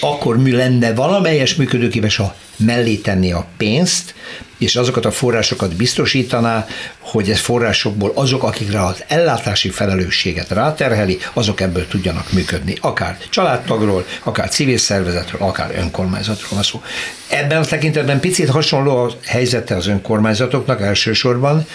[0.01, 4.15] akkor mi lenne valamelyes működőképes, ha mellé tenni a pénzt,
[4.59, 6.67] és azokat a forrásokat biztosítaná,
[6.99, 12.77] hogy ez forrásokból azok, akikre az ellátási felelősséget ráterheli, azok ebből tudjanak működni.
[12.81, 16.83] Akár családtagról, akár civil szervezetről, akár önkormányzatról van szó.
[17.29, 21.67] Ebben a tekintetben picit hasonló a helyzete az önkormányzatoknak elsősorban.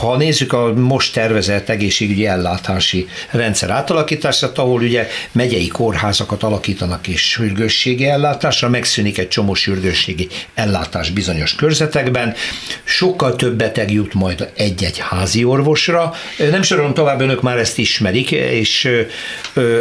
[0.00, 7.28] Ha nézzük a most tervezett egészségügyi ellátási rendszer átalakítását, ahol ugye megyei kórházakat alakítanak és
[7.28, 12.34] sürgősségi ellátásra, megszűnik egy csomó sürgősségi ellátás bizonyos körzetekben,
[12.84, 16.14] sokkal több beteg jut majd egy-egy házi orvosra.
[16.50, 18.88] Nem sorolom tovább, önök már ezt ismerik, és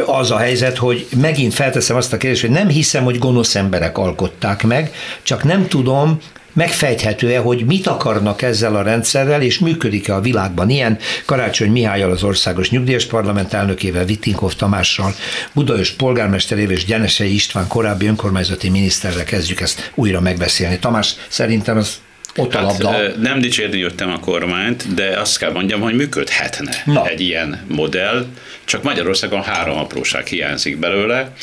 [0.05, 3.97] az a helyzet, hogy megint felteszem azt a kérdést, hogy nem hiszem, hogy gonosz emberek
[3.97, 6.19] alkották meg, csak nem tudom,
[6.53, 10.97] megfejthető-e, hogy mit akarnak ezzel a rendszerrel, és működik-e a világban ilyen.
[11.25, 15.15] Karácsony Mihályal az Országos Nyugdíjas Parlament elnökével, Vittinkov Tamással,
[15.53, 20.79] Budaörs polgármesterével és Gyenesei István korábbi önkormányzati miniszterrel kezdjük ezt újra megbeszélni.
[20.79, 21.97] Tamás, szerintem az
[22.35, 22.91] ott a labda.
[22.91, 27.07] Hát, nem dicsérni jöttem a kormányt, de azt kell mondjam, hogy működhetne Na.
[27.07, 28.25] egy ilyen modell,
[28.65, 31.33] csak Magyarországon három apróság hiányzik belőle.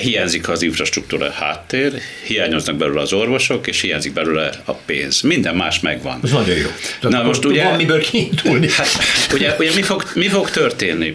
[0.00, 1.92] Hiányzik az infrastruktúra háttér,
[2.26, 5.20] hiányoznak belőle az orvosok, és hiányzik belőle a pénz.
[5.20, 6.20] Minden más megvan.
[6.24, 6.68] Ez nagyon jó.
[7.00, 8.70] Tehát Na most ugye, van miből kiindulni.
[8.70, 8.88] Hát,
[9.32, 11.14] ugye, ugye mi, fog, mi fog történni?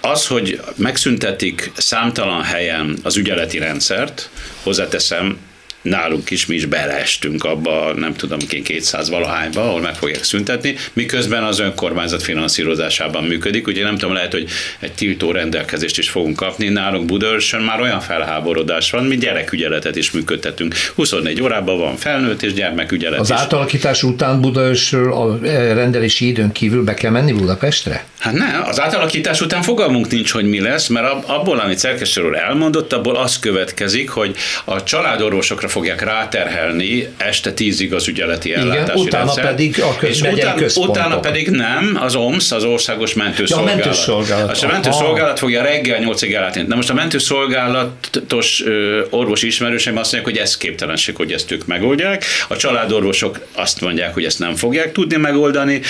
[0.00, 4.30] Az, hogy megszüntetik számtalan helyen az ügyeleti rendszert,
[4.62, 5.38] hozzáteszem,
[5.82, 10.76] nálunk is mi is beleestünk abba, nem tudom én 200 valahányba, ahol meg fogják szüntetni,
[10.92, 13.66] miközben az önkormányzat finanszírozásában működik.
[13.66, 16.68] Ugye nem tudom, lehet, hogy egy tiltó rendelkezést is fogunk kapni.
[16.68, 20.74] Nálunk Budaörsön már olyan felháborodás van, mi gyerekügyeletet is működtetünk.
[20.94, 23.36] 24 órában van felnőtt és gyermekügyelet Az is.
[23.36, 28.04] átalakítás után Budaörsről a e, rendelési időn kívül be kell menni Budapestre?
[28.18, 32.92] Hát nem, az átalakítás után fogalmunk nincs, hogy mi lesz, mert abból, amit Szerkesről elmondott,
[32.92, 39.24] abból az következik, hogy a családorvosokra fogják ráterhelni este tízig az ügyeleti ellátási Igen, utána
[39.24, 43.68] rendszer, pedig a és után, utána pedig nem, az OMS, az Országos Mentőszolgálat.
[43.68, 44.62] Ja, a mentőszolgálat.
[44.62, 46.64] A mentőszolgálat fogja reggel 8-ig ellátni.
[46.68, 48.62] Na most a mentőszolgálatos
[49.10, 52.24] orvosi ismerőseim azt mondják, hogy ez képtelenség, hogy ezt ők megoldják.
[52.48, 55.80] A családorvosok azt mondják, hogy ezt nem fogják tudni megoldani,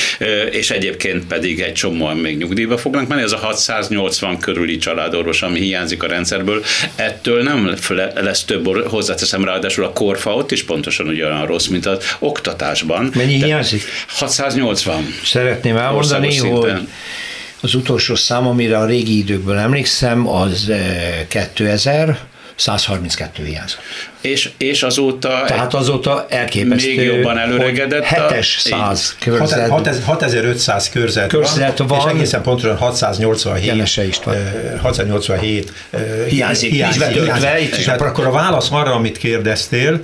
[0.51, 3.23] és egyébként pedig egy csomóan még nyugdíjba fognak menni.
[3.23, 6.65] Ez a 680 körüli családorvos, ami hiányzik a rendszerből,
[6.97, 7.75] ettől nem
[8.15, 13.11] lesz több, hozzáteszem rá, ráadásul a korfa ott is pontosan ugyanolyan rossz, mint az oktatásban.
[13.15, 13.83] Mennyi hiányzik?
[14.09, 15.15] 680.
[15.25, 16.73] Szeretném elmondani, hogy
[17.61, 20.73] az utolsó szám, amire a régi időkből emlékszem, az
[21.29, 22.17] 2000, eh,
[22.57, 23.81] 132 hiányzott.
[24.21, 25.45] És, és azóta...
[25.47, 28.05] Tehát azóta elképesztő, Még jobban előregedett.
[28.05, 29.69] 700 körzet.
[29.69, 34.37] 6500 körzet, körzet van, van, és egészen pontosan 687, Jenese István.
[34.83, 35.73] 687
[36.29, 36.71] hiányzik.
[36.71, 37.49] hiányzik, hiányzik.
[37.63, 40.01] Itt is Tehát akkor a válasz arra, amit kérdeztél,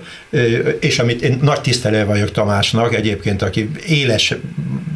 [0.80, 4.34] és amit én nagy tisztelő vagyok Tamásnak egyébként, aki éles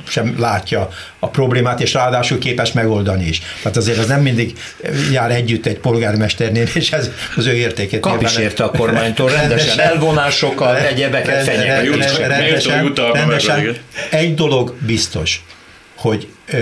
[0.08, 3.42] sem látja a problémát, és ráadásul képes megoldani is.
[3.62, 4.58] Tehát azért az nem mindig
[5.12, 8.00] jár együtt egy polgármesternél, és ez az ő értékét.
[8.00, 8.70] Kap is érte a
[9.14, 12.28] kormánytól rendesen elvonásokat, egyebeket, fenyegetéseket.
[12.28, 13.76] Rendesen, rendesen.
[14.10, 15.44] Egy dolog biztos,
[15.96, 16.58] hogy ö,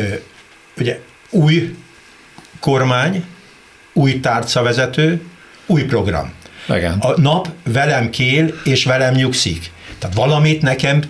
[0.79, 0.99] ugye
[1.31, 1.75] új
[2.61, 3.25] kormány,
[3.93, 5.23] új tárcavezető,
[5.67, 6.33] új program.
[6.69, 6.99] Igen.
[6.99, 9.71] A nap velem kél, és velem nyugszik.
[9.99, 11.03] Tehát valamit nekem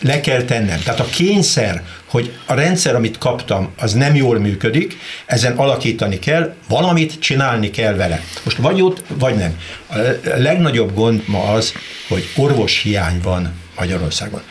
[0.00, 0.80] le kell tennem.
[0.82, 1.82] Tehát a kényszer,
[2.14, 4.96] hogy a rendszer, amit kaptam, az nem jól működik,
[5.26, 8.20] ezen alakítani kell, valamit csinálni kell vele.
[8.44, 9.58] Most vagy ott, vagy nem.
[9.86, 9.96] A
[10.36, 11.72] legnagyobb gond ma az,
[12.08, 14.42] hogy orvos hiány van Magyarországon.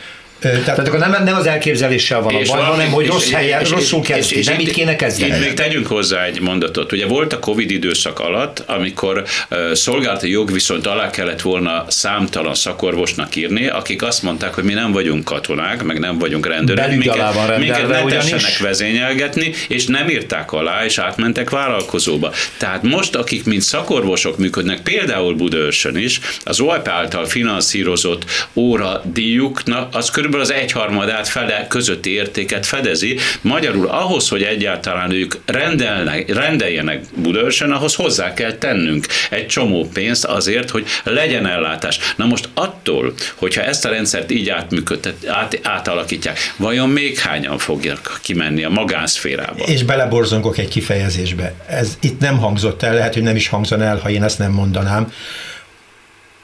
[0.50, 3.70] Tehát, Tehát akkor nem, nem az elképzeléssel van a baj, hanem hogy rossz helyen, és,
[3.70, 4.36] rosszul kezdi.
[4.36, 5.32] És, nem itt kéne kezdeni.
[5.32, 6.92] Itt még tegyünk hozzá egy mondatot.
[6.92, 13.36] Ugye volt a Covid időszak alatt, amikor uh, szolgálati jogviszont alá kellett volna számtalan szakorvosnak
[13.36, 17.88] írni, akik azt mondták, hogy mi nem vagyunk katonák, meg nem vagyunk rendőrök, minket, minket
[17.88, 22.32] ne tessenek vezényelgetni, és nem írták alá, és átmentek vállalkozóba.
[22.58, 29.94] Tehát most, akik mint szakorvosok működnek, például Budaörsön is, az OEP által finanszírozott óra díjuknak,
[29.94, 33.18] az körülbelül az egyharmadát fele közötti értéket fedezi.
[33.40, 40.24] Magyarul ahhoz, hogy egyáltalán ők rendelnek, rendeljenek Budaörsön, ahhoz hozzá kell tennünk egy csomó pénzt
[40.24, 41.98] azért, hogy legyen ellátás.
[42.16, 48.10] Na most attól, hogyha ezt a rendszert így átműködtet, át, átalakítják, vajon még hányan fogják
[48.22, 49.64] kimenni a magánszférába?
[49.64, 51.54] És beleborzongok egy kifejezésbe.
[51.68, 54.52] Ez itt nem hangzott el, lehet, hogy nem is hangzon el, ha én ezt nem
[54.52, 55.12] mondanám.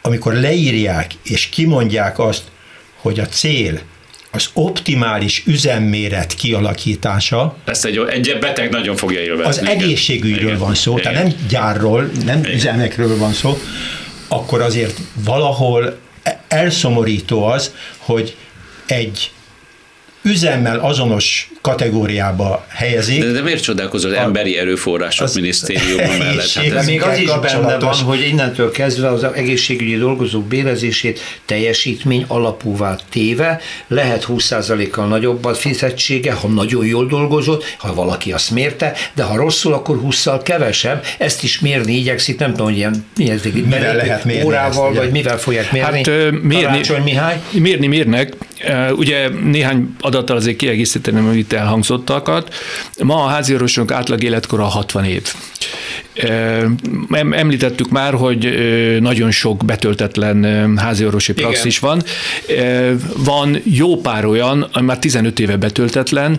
[0.03, 2.42] Amikor leírják és kimondják azt,
[3.00, 3.80] hogy a cél
[4.30, 7.56] az optimális üzemméret kialakítása.
[7.64, 9.44] Ezt egy, egy beteg nagyon fogja élvezni.
[9.44, 10.58] Az egészségügyről igen.
[10.58, 11.12] van szó, igen.
[11.12, 12.54] tehát nem gyárról, nem igen.
[12.54, 13.58] üzemekről van szó,
[14.28, 15.98] akkor azért valahol
[16.48, 18.36] elszomorító az, hogy
[18.86, 19.30] egy
[20.22, 23.25] üzemmel azonos kategóriába helyezik.
[23.25, 26.53] De, de miért csodálkozol az emberi erőforrások az minisztériuma mellett?
[26.53, 32.25] Hát ez még az is benne van, hogy innentől kezdve az egészségügyi dolgozók bérezését teljesítmény
[32.29, 38.92] alapúvá téve lehet 20%-kal nagyobb a fizetsége, ha nagyon jól dolgozott, ha valaki azt mérte,
[39.14, 41.05] de ha rosszul, akkor 20-szal kevesebb.
[41.18, 45.11] Ezt is mérni igyekszik, nem tudom, hogy ilyen mihez, mivel lehet mérni órával, ezt, vagy
[45.11, 45.96] mivel fogják mérni.
[45.96, 47.40] Hát mérni, Mihály?
[47.53, 48.33] mérni mérnek.
[48.90, 52.54] Ugye néhány adattal azért kiegészíteném, amit elhangzottakat.
[53.02, 55.34] Ma a háziorvosok átlag életkora 60 év.
[57.30, 58.54] Említettük már, hogy
[59.00, 61.90] nagyon sok betöltetlen háziorvosi praxis Igen.
[61.90, 62.02] van.
[63.16, 66.38] Van jó pár olyan, ami már 15 éve betöltetlen,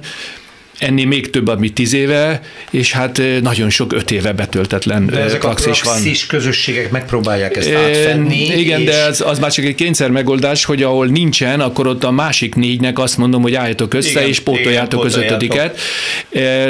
[0.81, 5.39] ennél még több, ami tíz éve, és hát nagyon sok öt éve betöltetlen de ezek
[5.39, 6.39] praxis, a praxis van.
[6.39, 8.59] közösségek megpróbálják ezt átfedni.
[8.59, 8.85] Igen, és...
[8.85, 12.55] de az, az már csak egy kényszer megoldás, hogy ahol nincsen, akkor ott a másik
[12.55, 15.79] négynek azt mondom, hogy álljatok össze, igen, és pótoljátok az ötödiket.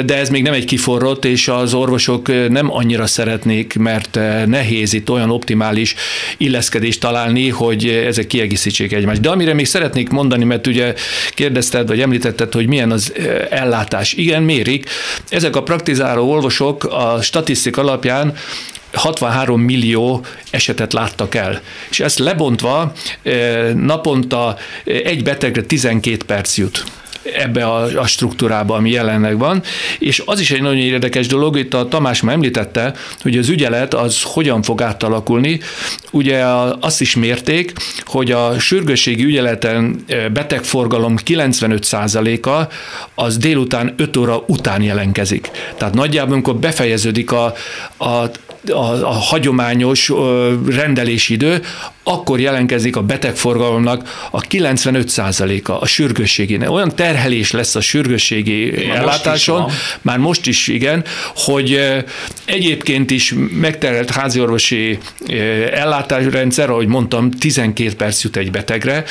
[0.04, 5.10] De ez még nem egy kiforrott, és az orvosok nem annyira szeretnék, mert nehéz itt
[5.10, 5.94] olyan optimális
[6.36, 9.20] illeszkedést találni, hogy ezek kiegészítsék egymást.
[9.20, 10.94] De amire még szeretnék mondani, mert ugye
[11.34, 13.12] kérdezted, vagy említetted, hogy milyen az
[13.50, 14.12] ellátás kutatás.
[14.12, 14.88] Igen, mérik.
[15.28, 18.34] Ezek a praktizáló olvosok a statisztik alapján
[18.92, 21.60] 63 millió esetet láttak el.
[21.90, 26.84] És ezt lebontva eh, naponta egy betegre 12 perc jut
[27.22, 29.62] ebbe a, a struktúrába, ami jelenleg van.
[29.98, 33.94] És az is egy nagyon érdekes dolog, itt a Tamás már említette, hogy az ügyelet
[33.94, 35.60] az hogyan fog átalakulni.
[36.10, 36.44] Ugye
[36.80, 37.72] azt is mérték,
[38.04, 42.72] hogy a sürgősségi ügyeleten e, betegforgalom 95%-a
[43.14, 45.50] az délután 5 óra után jelenkezik.
[45.76, 47.54] Tehát nagyjából, amikor befejeződik a,
[47.98, 48.30] a
[48.70, 50.12] a, a hagyományos
[50.66, 51.62] rendelési idő,
[52.02, 56.70] akkor jelenkezik a betegforgalomnak a 95%-a a sürgősségének.
[56.70, 61.80] Olyan terhelés lesz a sürgősségi már ellátáson, most már most is igen, hogy
[62.44, 64.98] egyébként is megterelt háziorvosi
[65.72, 69.04] ellátásrendszer, ahogy mondtam, 12 perc jut egy betegre,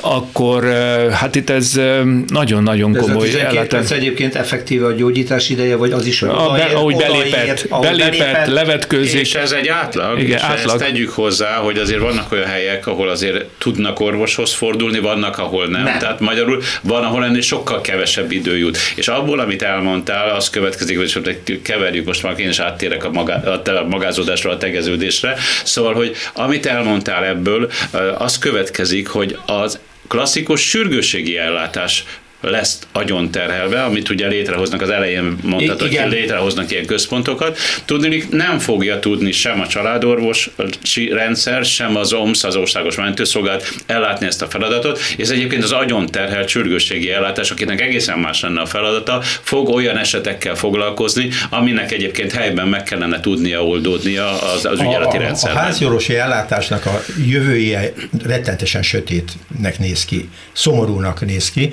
[0.00, 0.64] akkor
[1.12, 1.80] hát itt ez
[2.26, 6.28] nagyon-nagyon komoly ez a 12 perc egyébként effektíve a gyógyítás ideje, vagy az is, hogy
[6.28, 9.20] a, be, ahogy belépett, belépett, belépett levetkőzik.
[9.20, 10.74] És ez egy átlag, igen, és átlag.
[10.74, 15.66] ezt tegyük hozzá, hogy azért vannak olyan helyek, ahol azért tudnak orvoshoz fordulni, vannak, ahol
[15.66, 15.82] nem.
[15.82, 15.98] nem.
[15.98, 18.78] Tehát magyarul van, ahol ennél sokkal kevesebb idő jut.
[18.94, 23.36] És abból, amit elmondtál, az következik, hogy keverjük most már én is áttérek a, magá,
[23.64, 25.36] a magázódásról a tegeződésre.
[25.64, 27.70] Szóval, hogy amit elmondtál ebből,
[28.18, 32.04] az következik, hogy az klasszikus sürgősségi ellátás
[32.50, 37.58] lesz agyon terhelve, amit ugye létrehoznak az elején mondtad, hogy létrehoznak ilyen központokat.
[37.84, 44.26] Tudni, nem fogja tudni sem a családorvosi rendszer, sem az OMS, az Országos Mentőszolgálat ellátni
[44.26, 48.66] ezt a feladatot, és egyébként az agyon terhelt sürgősségi ellátás, akinek egészen más lenne a
[48.66, 55.18] feladata, fog olyan esetekkel foglalkozni, aminek egyébként helyben meg kellene tudnia oldódnia az, az ügyeleti
[55.18, 55.50] rendszer.
[55.50, 57.92] A, a háziorvosi ellátásnak a jövője
[58.24, 61.72] rettentesen sötétnek néz ki, szomorúnak néz ki,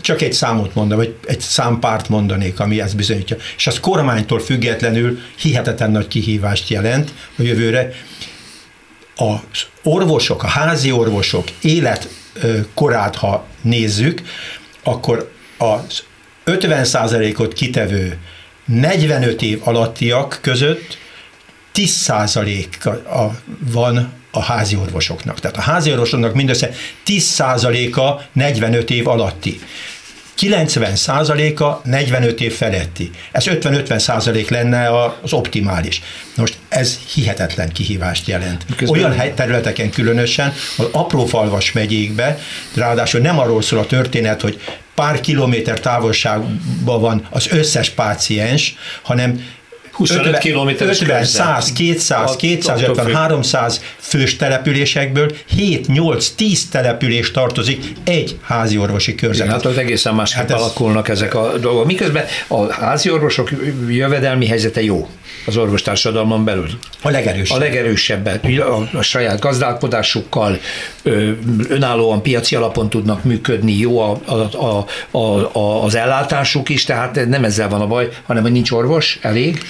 [0.00, 3.36] csak egy számot mondom, vagy egy számpárt mondanék, ami ezt bizonyítja.
[3.56, 7.92] És az kormánytól függetlenül hihetetlen nagy kihívást jelent a jövőre.
[9.16, 14.22] Az orvosok, a házi orvosok életkorát, ha nézzük,
[14.82, 16.02] akkor az
[16.46, 18.18] 50%-ot kitevő
[18.64, 20.98] 45 év alattiak között
[21.74, 22.66] 10%
[23.72, 25.40] van a házi orvosoknak.
[25.40, 26.70] Tehát a házi orvosoknak mindössze
[27.06, 29.60] 10%-a 45 év alatti.
[30.40, 33.10] 90%-a 45 év feletti.
[33.32, 34.88] Ez 50-50% lenne
[35.22, 36.02] az optimális.
[36.36, 38.64] Most ez hihetetlen kihívást jelent.
[38.76, 42.38] Közben Olyan területeken különösen, hogy apró falvas megyékbe,
[42.74, 44.60] ráadásul nem arról szól a történet, hogy
[44.94, 49.44] pár kilométer távolságban van az összes páciens, hanem
[50.00, 58.38] 25 km 50, 100, 200, 250, 300 fős településekből 7, 8, 10 település tartozik egy
[58.42, 59.48] házi orvosi körzet.
[59.48, 60.60] Hát az egészen másképp hát ez...
[60.60, 61.86] alakulnak ezek a dolgok.
[61.86, 63.50] Miközben a házi orvosok
[63.88, 65.08] jövedelmi helyzete jó
[65.46, 66.68] az orvostársadalmon belül.
[67.02, 67.56] A legerősebb.
[67.56, 68.26] A legerősebb.
[68.58, 70.58] A, a saját gazdálkodásukkal
[71.68, 74.86] önállóan piaci alapon tudnak működni, jó a, a,
[75.18, 79.18] a, a, az ellátásuk is, tehát nem ezzel van a baj, hanem hogy nincs orvos,
[79.22, 79.62] elég.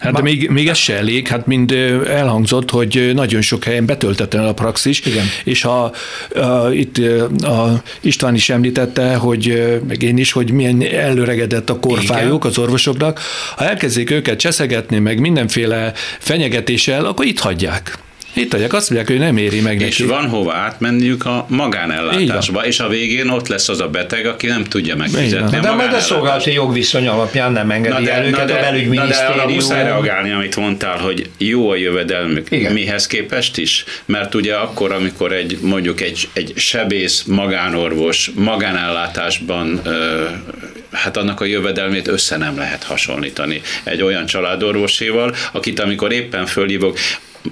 [0.00, 1.72] Hát de még, még ez se elég, hát mind
[2.06, 5.24] elhangzott, hogy nagyon sok helyen betöltetlen a praxis, Igen.
[5.44, 5.92] és ha
[6.34, 6.98] a, itt
[7.42, 12.50] a István is említette, hogy meg én is, hogy milyen előregedett a korfájuk Igen.
[12.50, 13.20] az orvosoknak,
[13.56, 17.98] ha elkezdik őket cseszegetni, meg mindenféle fenyegetéssel, akkor itt hagyják.
[18.32, 20.10] Itt adják, azt mondják, hogy nem éri meg És neki.
[20.10, 24.64] van hova átmenniük a magánellátásba, és a végén ott lesz az a beteg, aki nem
[24.64, 25.58] tudja megfizetni.
[25.60, 29.36] De majd a szolgálati jogviszony alapján nem engedi de, el őket de, a belügyminisztérium.
[29.36, 32.46] Na de muszáj reagálni, amit mondtál, hogy jó a jövedelmük.
[32.50, 32.72] Igen.
[32.72, 33.84] Mihez képest is?
[34.04, 39.80] Mert ugye akkor, amikor egy mondjuk egy, egy sebész, magánorvos, magánellátásban
[40.92, 46.98] hát annak a jövedelmét össze nem lehet hasonlítani egy olyan családorvoséval, akit amikor éppen fölhívok,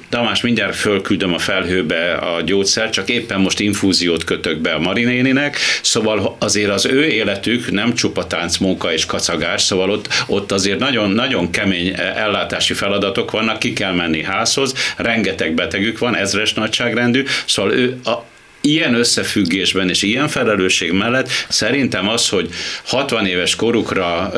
[0.09, 5.57] Tamás, mindjárt fölküldöm a felhőbe a gyógyszer, csak éppen most infúziót kötök be a Marinéninek,
[5.83, 11.11] szóval azért az ő életük nem csupa táncmunka és kacagás, szóval ott, ott azért nagyon,
[11.11, 17.73] nagyon kemény ellátási feladatok vannak, ki kell menni házhoz, rengeteg betegük van, ezres nagyságrendű, szóval
[17.73, 18.25] ő a,
[18.61, 22.51] ilyen összefüggésben és ilyen felelősség mellett szerintem az, hogy
[22.85, 24.33] 60 éves korukra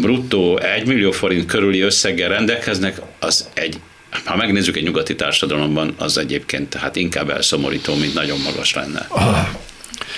[0.00, 3.76] bruttó 1 millió forint körüli összeggel rendelkeznek, az egy
[4.24, 9.08] ha megnézzük egy nyugati társadalomban, az egyébként hát inkább elszomorító, mint nagyon magas lenne.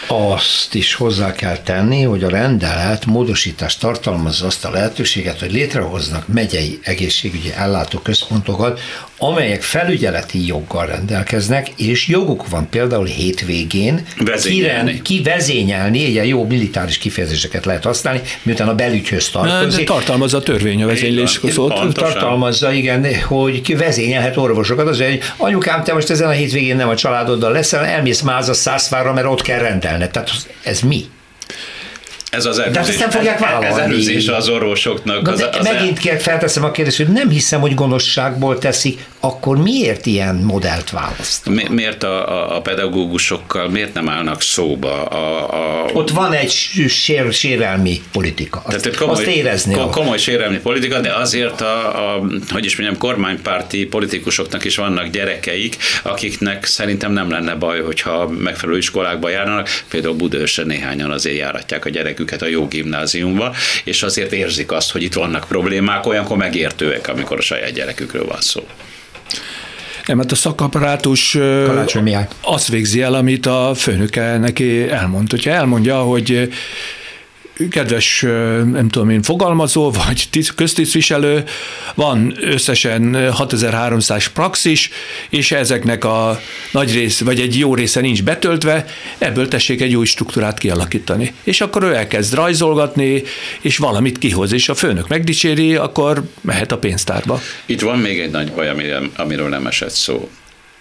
[0.08, 6.28] Azt is hozzá kell tenni, hogy a rendelet módosítás tartalmazza azt a lehetőséget, hogy létrehoznak
[6.28, 8.80] megyei egészségügyi ellátó központokat,
[9.18, 15.02] amelyek felügyeleti joggal rendelkeznek, és joguk van például hétvégén vezényelni.
[15.02, 19.86] kivezényelni, ilyen jó militáris kifejezéseket lehet használni, miután a belügyhöz tartozik.
[19.86, 21.94] De tartalmazza a törvény a vezénylés szót.
[21.94, 24.88] Tartalmazza, igen, hogy ki vezényelhet orvosokat.
[24.88, 28.54] Azért, hogy anyukám, te most ezen a hétvégén nem a családoddal leszel, elmész máz a
[28.54, 30.08] szászvára, mert ott kell rendelni.
[30.10, 30.30] Tehát
[30.62, 31.04] ez mi?
[32.36, 32.82] Ez az előzés.
[32.82, 33.66] De ezt nem fogják vállalni.
[33.66, 35.28] Ez előzés az orvosoknak.
[35.28, 36.18] Az, az megint el...
[36.18, 41.48] felteszem a kérdést, hogy nem hiszem, hogy gonoszságból teszik, akkor miért ilyen modellt választ?
[41.48, 45.04] Mi, miért a, a, a pedagógusokkal, miért nem állnak szóba?
[45.04, 45.90] A, a...
[45.92, 46.50] Ott van egy
[46.88, 48.62] sér, sérelmi politika.
[48.64, 49.74] Azt, Tehát komoly, azt érezni.
[49.74, 55.06] Komoly, komoly sérelmi politika, de azért a, a, hogy is mondjam, kormánypárti politikusoknak is vannak
[55.06, 59.68] gyerekeik, akiknek szerintem nem lenne baj, hogyha megfelelő iskolákba járnak.
[59.90, 61.88] Például Budaörsön néhányan azért járatják a
[62.26, 63.54] gyereküket a jó gimnáziumba,
[63.84, 68.40] és azért érzik azt, hogy itt vannak problémák, olyankor megértőek, amikor a saját gyerekükről van
[68.40, 68.66] szó.
[70.06, 71.38] Nem, hát a szakaparátus
[72.40, 75.30] azt végzi el, amit a főnöke neki elmond.
[75.30, 76.48] Hogyha elmondja, hogy
[77.70, 78.20] kedves,
[78.72, 81.44] nem tudom én, fogalmazó, vagy köztisztviselő,
[81.94, 84.90] van összesen 6300 praxis,
[85.28, 86.40] és ezeknek a
[86.72, 88.84] nagy rész, vagy egy jó része nincs betöltve,
[89.18, 91.34] ebből tessék egy új struktúrát kialakítani.
[91.42, 93.22] És akkor ő elkezd rajzolgatni,
[93.60, 97.40] és valamit kihoz, és a főnök megdicséri, akkor mehet a pénztárba.
[97.66, 98.68] Itt van még egy nagy baj,
[99.16, 100.30] amiről nem esett szó.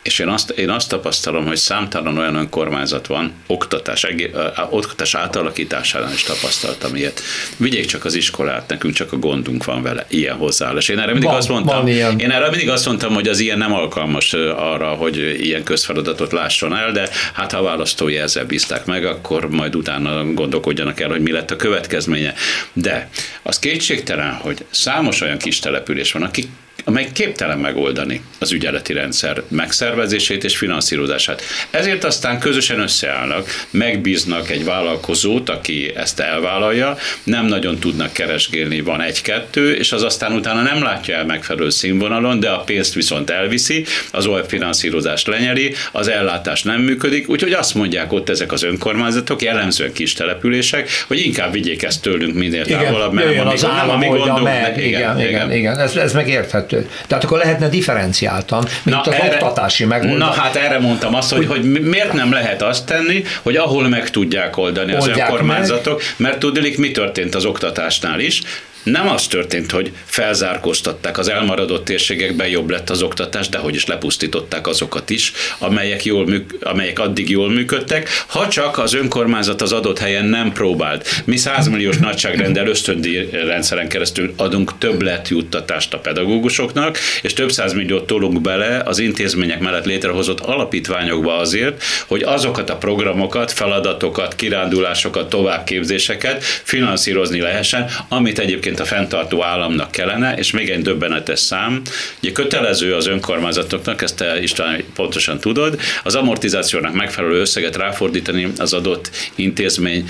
[0.06, 4.32] És én azt, én azt tapasztalom, hogy számtalan olyan önkormányzat van, oktatás, egé,
[4.70, 7.22] oktatás átalakításánál is tapasztaltam ilyet.
[7.58, 10.90] Vigyék csak az iskolát, nekünk csak a gondunk van vele, ilyen hozzáállás.
[10.90, 13.74] Én erre mindig van, azt mondtam, én erre mindig azt mondtam, hogy az ilyen nem
[13.74, 19.06] alkalmas arra, hogy ilyen közfeladatot lásson el, de hát ha a választói ezzel bízták meg,
[19.06, 22.34] akkor majd utána gondolkodjanak el, hogy mi lett a következménye.
[22.74, 23.10] De
[23.42, 26.48] az kétségtelen, hogy számos olyan kis település van, akik
[26.88, 31.42] amely képtelen megoldani az ügyeleti rendszer megszervezését és finanszírozását.
[31.70, 39.02] Ezért aztán közösen összeállnak, megbíznak egy vállalkozót, aki ezt elvállalja, nem nagyon tudnak keresgélni, van
[39.02, 43.86] egy-kettő, és az aztán utána nem látja el megfelelő színvonalon, de a pénzt viszont elviszi,
[44.12, 49.42] az OEF finanszírozást lenyeli, az ellátás nem működik, úgyhogy azt mondják ott ezek az önkormányzatok,
[49.42, 53.96] jellemzően kis települések, hogy inkább vigyék ezt tőlünk minél távolabb, mert van az állam, nem
[53.96, 54.44] a mi gondunk.
[54.44, 55.80] Meg, igen, igen, igen, igen, igen.
[55.80, 56.90] Ez, ez megérthető kettő.
[57.08, 60.36] Tehát akkor lehetne differenciáltan, mint Na, az erre, oktatási megoldás.
[60.36, 64.10] Na hát erre mondtam azt, hogy, hogy miért nem lehet azt tenni, hogy ahol meg
[64.10, 66.08] tudják oldani az önkormányzatok, meg.
[66.18, 68.42] mert tudnék, mi történt az oktatásnál is,
[68.86, 73.86] nem az történt, hogy felzárkóztatták az elmaradott térségekben, jobb lett az oktatás, de hogy is
[73.86, 79.72] lepusztították azokat is, amelyek, jól műk, amelyek addig jól működtek, ha csak az önkormányzat az
[79.72, 81.22] adott helyen nem próbált.
[81.26, 88.08] Mi 100 milliós nagyságrendel ösztöndi rendszeren keresztül adunk többlet juttatást a pedagógusoknak, és több milliót
[88.08, 96.44] tolunk bele az intézmények mellett létrehozott alapítványokba azért, hogy azokat a programokat, feladatokat, kirándulásokat, továbbképzéseket
[96.44, 101.82] finanszírozni lehessen, amit egyébként egyébként a fenntartó államnak kellene, és még egy döbbenetes szám,
[102.22, 108.74] ugye kötelező az önkormányzatoknak, ezt te István pontosan tudod, az amortizációnak megfelelő összeget ráfordítani az
[108.74, 110.10] adott intézmény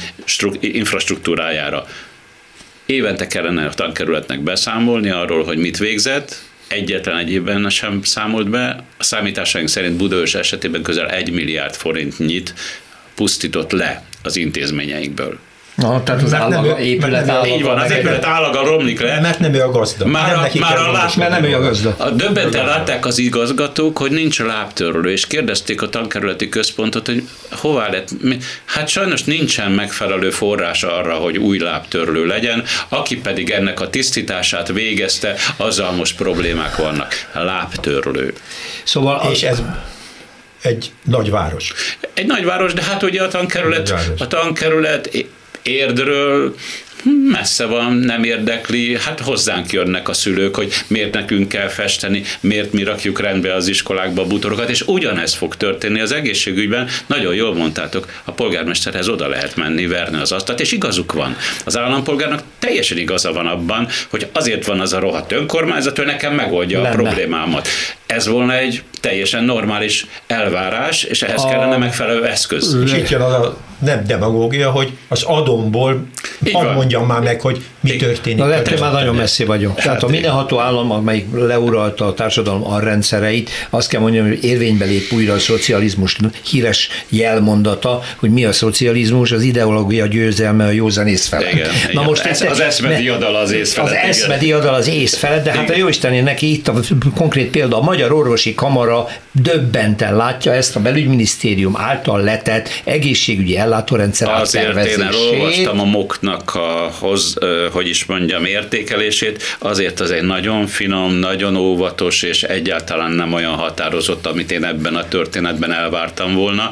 [0.60, 1.86] infrastruktúrájára.
[2.86, 6.36] Évente kellene a tankerületnek beszámolni arról, hogy mit végzett,
[6.68, 8.84] egyetlen egy évben sem számolt be.
[8.98, 12.54] A számításaink szerint Budaörs esetében közel egy milliárd forintnyit
[13.16, 15.40] pusztított le az intézményeinkből.
[15.76, 17.48] Na, tehát az állag, nem, épület állaga.
[17.48, 19.20] Így van, az épület állaga romlik le.
[19.20, 20.06] Mert nem ő a gazda.
[20.06, 21.96] Már, nem a, már a, lát, mert nem ő a gazda.
[21.98, 27.28] A döbbenten látták az igazgatók, hogy nincs a lábtörlő, és kérdezték a tankerületi központot, hogy
[27.52, 28.10] hová lett.
[28.66, 34.68] Hát sajnos nincsen megfelelő forrás arra, hogy új lábtörlő legyen, aki pedig ennek a tisztítását
[34.68, 37.14] végezte, azzal most problémák vannak.
[37.34, 38.34] Lábtörlő.
[38.84, 39.62] Szóval és ez
[40.62, 41.74] egy nagyváros.
[42.14, 45.10] Egy nagyváros, de hát ugye a tankerület, a tankerület
[45.68, 46.56] Érdről
[47.32, 52.72] messze van, nem érdekli, hát hozzánk jönnek a szülők, hogy miért nekünk kell festeni, miért
[52.72, 57.56] mi rakjuk rendbe az iskolákba a butorokat, és ugyanez fog történni az egészségügyben, nagyon jól
[57.56, 61.36] mondtátok, a polgármesterhez oda lehet menni, verni az asztalt, és igazuk van.
[61.66, 66.34] Az állampolgárnak teljesen igaza van abban, hogy azért van az a rohadt önkormányzat, hogy nekem
[66.34, 66.94] megoldja Lenne.
[66.94, 67.68] a problémámat.
[68.06, 71.48] Ez volna egy teljesen normális elvárás, és ehhez a...
[71.48, 72.78] kellene megfelelő eszköz.
[72.84, 76.06] És itt jön az a nem demagógia, hogy az adomból
[76.52, 78.08] hadd mondjam már meg, hogy mi Igen.
[78.08, 78.38] történik.
[78.38, 79.76] Na, lehet, már nagyon messzi vagyok.
[79.76, 84.86] Tehát a mindenható állam, amelyik leuralta a társadalom a rendszereit, azt kell mondjam, hogy érvénybe
[84.86, 86.18] lép újra a szocializmus
[86.50, 91.52] híres jelmondata, hogy mi a szocializmus, az ideológia győzelme a józanész felett.
[91.52, 92.04] Igen, Na igen.
[92.04, 93.92] most ez, az eszme diadal az ész felett.
[93.92, 96.74] Az eszme diadal az ész felett, de hát a jó Isten, neki itt a
[97.16, 104.30] konkrét példa, a Magyar Orvosi Kamara döbbenten látja ezt a belügyminisztérium által letett egészségügyi ellátórendszer
[104.30, 107.38] Azért én elolvastam a moknak a, hoz,
[107.76, 113.54] hogy is mondjam, értékelését, azért az egy nagyon finom, nagyon óvatos, és egyáltalán nem olyan
[113.54, 116.70] határozott, amit én ebben a történetben elvártam volna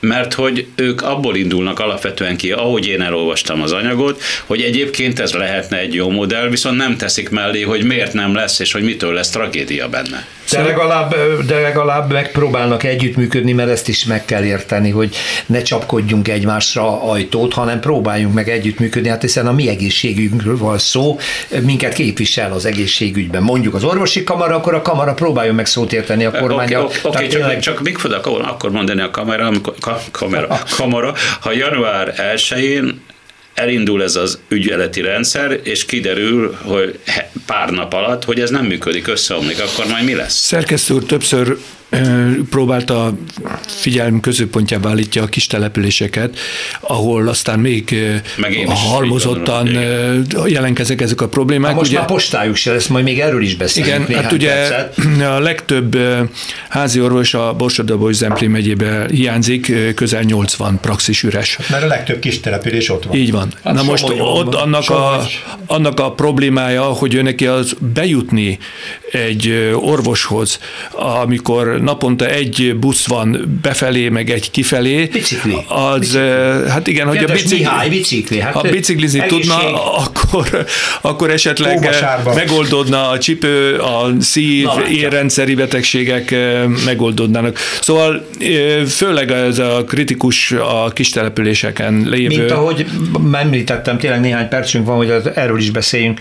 [0.00, 5.32] mert hogy ők abból indulnak alapvetően ki, ahogy én elolvastam az anyagot, hogy egyébként ez
[5.32, 9.12] lehetne egy jó modell, viszont nem teszik mellé, hogy miért nem lesz, és hogy mitől
[9.12, 10.26] lesz tragédia benne.
[10.50, 16.28] De legalább, de legalább megpróbálnak együttműködni, mert ezt is meg kell érteni, hogy ne csapkodjunk
[16.28, 21.18] egymásra ajtót, hanem próbáljunk meg együttműködni, hát hiszen a mi egészségünkről van szó,
[21.62, 23.42] minket képvisel az egészségügyben.
[23.42, 26.84] Mondjuk az orvosi kamara, akkor a kamara próbáljon meg szót érteni a kormányra.
[26.84, 27.60] Oké, okay, okay, csak, tényleg...
[27.60, 33.00] csak még fogok akkor mondani a kamera, amikor, ka, kamera, kamara, ha január 1-én
[33.58, 36.98] elindul ez az ügyeleti rendszer, és kiderül, hogy
[37.46, 40.34] pár nap alatt, hogy ez nem működik, összeomlik, akkor majd mi lesz?
[40.34, 41.56] Szerkesztő úr többször
[42.50, 43.12] próbálta
[43.66, 46.38] figyelm középpontjába állítja a kis településeket,
[46.80, 47.96] ahol aztán még
[48.66, 49.68] halmozottan
[50.46, 51.70] jelenkezek ezek a problémák.
[51.70, 54.52] Na most ugye, már postájuk se lesz, majd még erről is beszélünk Igen, hát ugye
[54.52, 54.96] percet.
[55.36, 55.98] a legtöbb
[56.68, 61.56] házi orvos a Borsodabos Zemplén megyébe hiányzik, közel 80 praxis üres.
[61.56, 63.16] Hát mert a legtöbb kis település ott van.
[63.16, 63.52] Így van.
[63.64, 65.26] Hát Na most ott annak a,
[65.66, 68.58] annak a problémája, hogy ő neki az bejutni
[69.12, 70.58] egy orvoshoz,
[70.92, 75.04] amikor naponta egy busz van befelé, meg egy kifelé.
[75.04, 75.56] Bicikli.
[75.68, 76.20] Az, bicikli.
[76.68, 78.40] hát igen, hogy a bicikli, Mihály, bicikli.
[78.40, 79.40] Hát ha biciklizni egészség.
[79.40, 80.64] tudna, akkor,
[81.00, 82.34] akkor esetleg Óvasárba.
[82.34, 86.34] megoldódna a csipő, a szív, Na, érrendszeri betegségek
[86.84, 87.58] megoldódnának.
[87.80, 88.26] Szóval
[88.88, 92.38] főleg ez a kritikus a kis településeken lévő.
[92.38, 92.86] Mint ahogy
[93.32, 96.20] említettem, tényleg néhány percünk van, hogy erről is beszéljünk.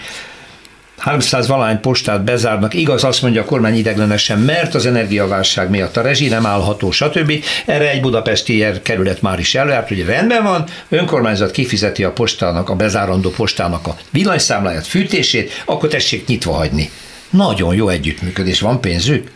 [0.98, 6.02] 300 valány postát bezárnak, igaz, azt mondja a kormány ideglenesen, mert az energiaválság miatt a
[6.02, 7.44] rezsi nem állható, stb.
[7.66, 12.76] Erre egy budapesti kerület már is előállt, hogy rendben van, önkormányzat kifizeti a postának, a
[12.76, 16.92] bezárandó postának a villanyszámláját, fűtését, akkor tessék nyitva hagyni.
[17.30, 19.32] Nagyon jó együttműködés, van pénzük?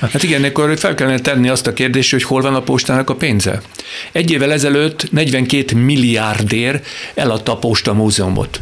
[0.00, 3.14] Hát igen, akkor fel kellene tenni azt a kérdést, hogy hol van a postának a
[3.14, 3.60] pénze.
[4.12, 6.80] Egy évvel ezelőtt 42 milliárdér
[7.14, 8.60] eladta a Posta Múzeumot.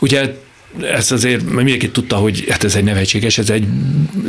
[0.00, 0.34] Ugye
[0.80, 3.64] ez azért mindenki tudta, hogy hát ez egy nevetséges, ez egy,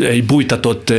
[0.01, 0.93] egy bújtatott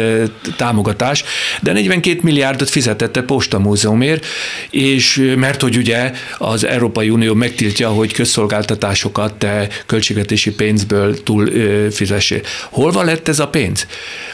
[0.56, 1.24] támogatás,
[1.62, 4.26] de 42 milliárdot fizetette Posta Múzeumért,
[4.70, 11.50] és mert hogy ugye az Európai Unió megtiltja, hogy közszolgáltatásokat te költségvetési pénzből túl
[11.90, 12.40] fizessél.
[12.70, 13.86] Hol van lett ez a pénz?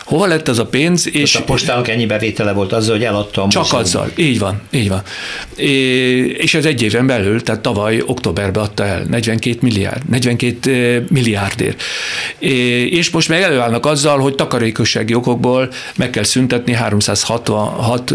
[0.05, 1.09] Hova lett ez a pénz?
[1.13, 3.83] És Most a postának ennyi bevétele volt azzal, hogy eladta a Csak múzeum.
[3.83, 5.03] azzal, így van, így van.
[6.37, 11.82] És ez egy éven belül, tehát tavaly októberben adta el 42 milliárd, 42 milliárdért.
[12.90, 18.14] És most meg előállnak azzal, hogy takarékossági okokból meg kell szüntetni 366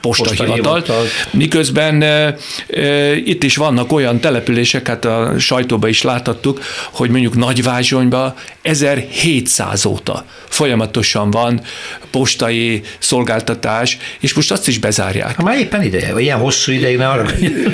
[0.00, 0.90] postahivatalt,
[1.30, 2.04] miközben
[3.24, 6.60] itt is vannak olyan települések, hát a sajtóban is láthattuk,
[6.92, 11.60] hogy mondjuk Nagyvázsonyban 1700 óta folyamatosan van
[12.10, 15.36] postai szolgáltatás, és most azt is bezárják.
[15.36, 17.26] Ha már éppen ideje, ilyen hosszú ideig nem arra.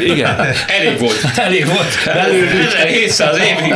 [0.04, 0.36] Igen.
[0.78, 1.24] Elég volt.
[1.36, 1.88] Elég volt.
[2.04, 3.74] Belül 1700 évig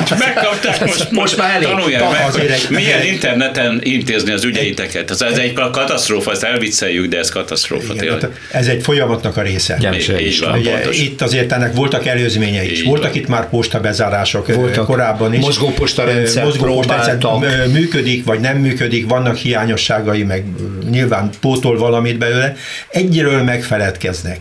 [0.51, 1.69] megkapták, most, most már elég.
[1.69, 5.11] Tanulják meg, hogy egy, milyen interneten intézni az ügyeiteket.
[5.11, 8.41] Ez, ez egy katasztrófa, ezt elvicceljük, de ez katasztrófa igen, tényleg.
[8.51, 9.77] Ez egy folyamatnak a része.
[9.79, 12.79] Igen, így van, Ugye, itt azért ennek voltak előzményei is.
[12.79, 13.21] Így voltak van.
[13.21, 14.87] itt már postabezárások voltak.
[14.87, 15.41] korábban is.
[15.41, 16.47] Mozgóposta rendszer,
[16.89, 20.45] rendszer működik, vagy nem működik, vannak hiányosságai, meg
[20.91, 22.57] nyilván pótol valamit belőle.
[22.89, 24.37] Egyről megfeledkeznek,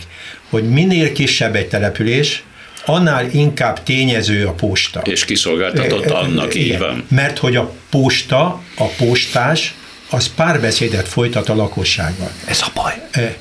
[0.49, 2.43] hogy minél kisebb egy település,
[2.86, 5.00] annál inkább tényező a posta.
[5.00, 7.06] És kiszolgáltatott annak, Igen, így van.
[7.08, 9.74] Mert hogy a posta, a postás,
[10.10, 12.32] az párbeszédet folytat a lakossággal.
[12.46, 12.94] Ez a baj.
[13.12, 13.36] E,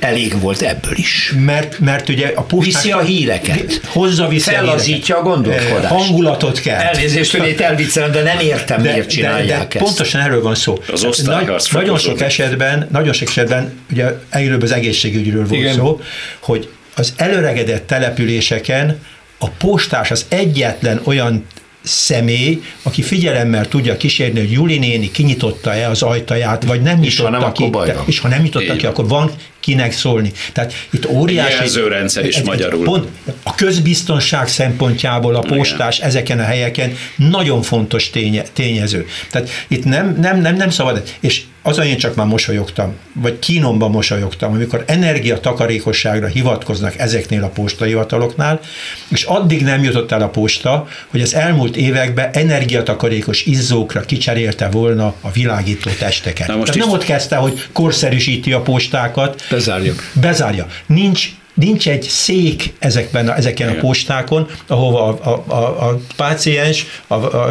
[0.00, 1.34] Elég volt ebből is.
[1.44, 2.74] Mert, mert ugye a postás...
[2.74, 3.80] Viszi a híreket.
[3.86, 5.94] Hozza vissza Fellazítja a gondolkodást.
[5.94, 6.80] Hangulatot kell.
[6.80, 9.84] Elnézést, hogy itt elviccelem, de nem értem, de, miért csinálják de, de ezt.
[9.84, 10.82] Pontosan erről van szó.
[10.92, 15.74] Az Nagy, nagyon sok esetben, nagyon sok esetben, ugye előbb az egészségügyről volt Igen.
[15.74, 16.00] szó,
[16.40, 19.04] hogy az előregedett településeken
[19.38, 21.46] a postás az egyetlen olyan
[21.82, 27.18] személy, aki figyelemmel tudja kísérni, hogy Juli néni kinyitotta-e az ajtaját, vagy nem nyitotta és
[27.18, 27.70] ha nem, ki,
[28.04, 29.30] és ha nem nyitotta ki, akkor van
[29.62, 30.32] kinek szólni.
[30.52, 31.52] Tehát itt óriási...
[31.52, 32.84] Jelzőrendszer is egy, magyarul.
[32.84, 33.08] Pont
[33.42, 36.08] a közbiztonság szempontjából a postás Igen.
[36.08, 39.06] ezeken a helyeken nagyon fontos ténye, tényező.
[39.30, 43.90] Tehát itt nem, nem, nem, nem szabad, és azon én csak már mosolyogtam, vagy kínomban
[43.90, 48.60] mosolyogtam, amikor energiatakarékosságra hivatkoznak ezeknél a postahivataloknál,
[49.08, 55.14] és addig nem jutott el a posta, hogy az elmúlt években energiatakarékos izzókra kicserélte volna
[55.20, 56.46] a világító testeket.
[56.46, 60.02] Na most Tehát nem ott kezdte, hogy korszerűsíti a postákat, Bezárjuk.
[60.12, 60.66] Bezárja.
[60.86, 63.78] Nincs nincs egy szék ezekben a, ezeken Igen.
[63.78, 67.46] a postákon, ahova a, a, a, a páciens a, a,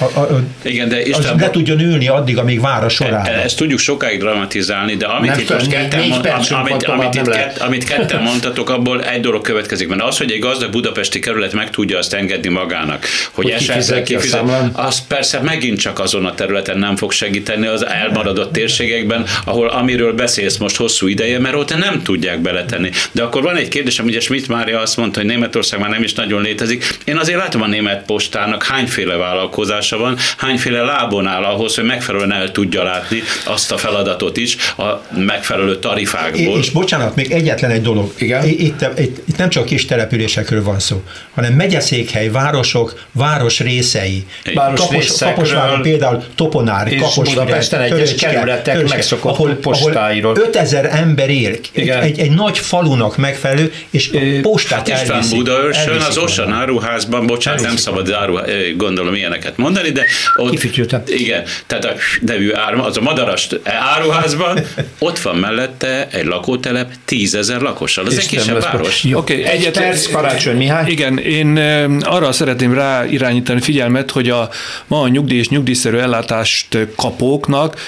[0.00, 3.32] a, a, Igen, de Isten, le tudjon ülni addig, amíg vár a sorában.
[3.32, 7.14] E, ezt tudjuk sokáig dramatizálni, de amit nem itt most ketten, mond, amit, amit, amit,
[7.14, 11.18] itt kett, amit ketten mondtatok, abból egy dolog következik, mert az, hogy egy gazdag budapesti
[11.18, 14.42] kerület meg tudja azt engedni magának, hogy, hogy esetleg kifizet,
[14.72, 20.12] az persze megint csak azon a területen nem fog segíteni az elmaradott térségekben, ahol amiről
[20.12, 22.90] beszélsz most hosszú ideje, mert ott nem tudják beletenni.
[23.12, 26.12] De akkor van egy kérdésem, ugye Schmidt Mária azt mondta, hogy Németország már nem is
[26.12, 26.98] nagyon létezik.
[27.04, 32.32] Én azért látom a német postának hányféle vállalkozása van, hányféle lábon áll ahhoz, hogy megfelelően
[32.32, 34.84] el tudja látni azt a feladatot is a
[35.16, 36.58] megfelelő tarifákból.
[36.58, 38.12] És bocsánat, még egyetlen egy dolog.
[38.16, 38.48] Igen?
[38.48, 41.02] Itt, itt, itt nem csak kis településekről van szó,
[41.34, 44.26] hanem megyeszékhely, városok, város részei.
[44.54, 50.36] Város Kapos, részekről, Kaposváron például Toponár, és Kaposváron, Budapesten egyes kerületek megszokott postáiról.
[50.36, 52.02] 5000 ember él, egy, Igen.
[52.02, 55.22] egy, egy nagy falunak megfelelő, és a postát Hát István.
[55.30, 58.38] Budaörsön, az Osan áruházban, bocsánat, nem Elviszik szabad áru,
[58.76, 60.04] gondolom ilyeneket mondani, de
[60.36, 60.62] ott,
[61.06, 64.58] igen, tehát a nevű áru, az a madaras áruházban,
[64.98, 69.04] ott van mellette egy lakótelep tízezer lakossal, az egy kisebb lesz- város.
[69.12, 70.90] Oké, Egy perc, Karácsony Mihály.
[70.90, 71.56] Igen, én
[72.00, 74.48] arra szeretném ráirányítani figyelmet, hogy a
[74.86, 77.80] ma a nyugdíj és nyugdíjszerű ellátást kapóknak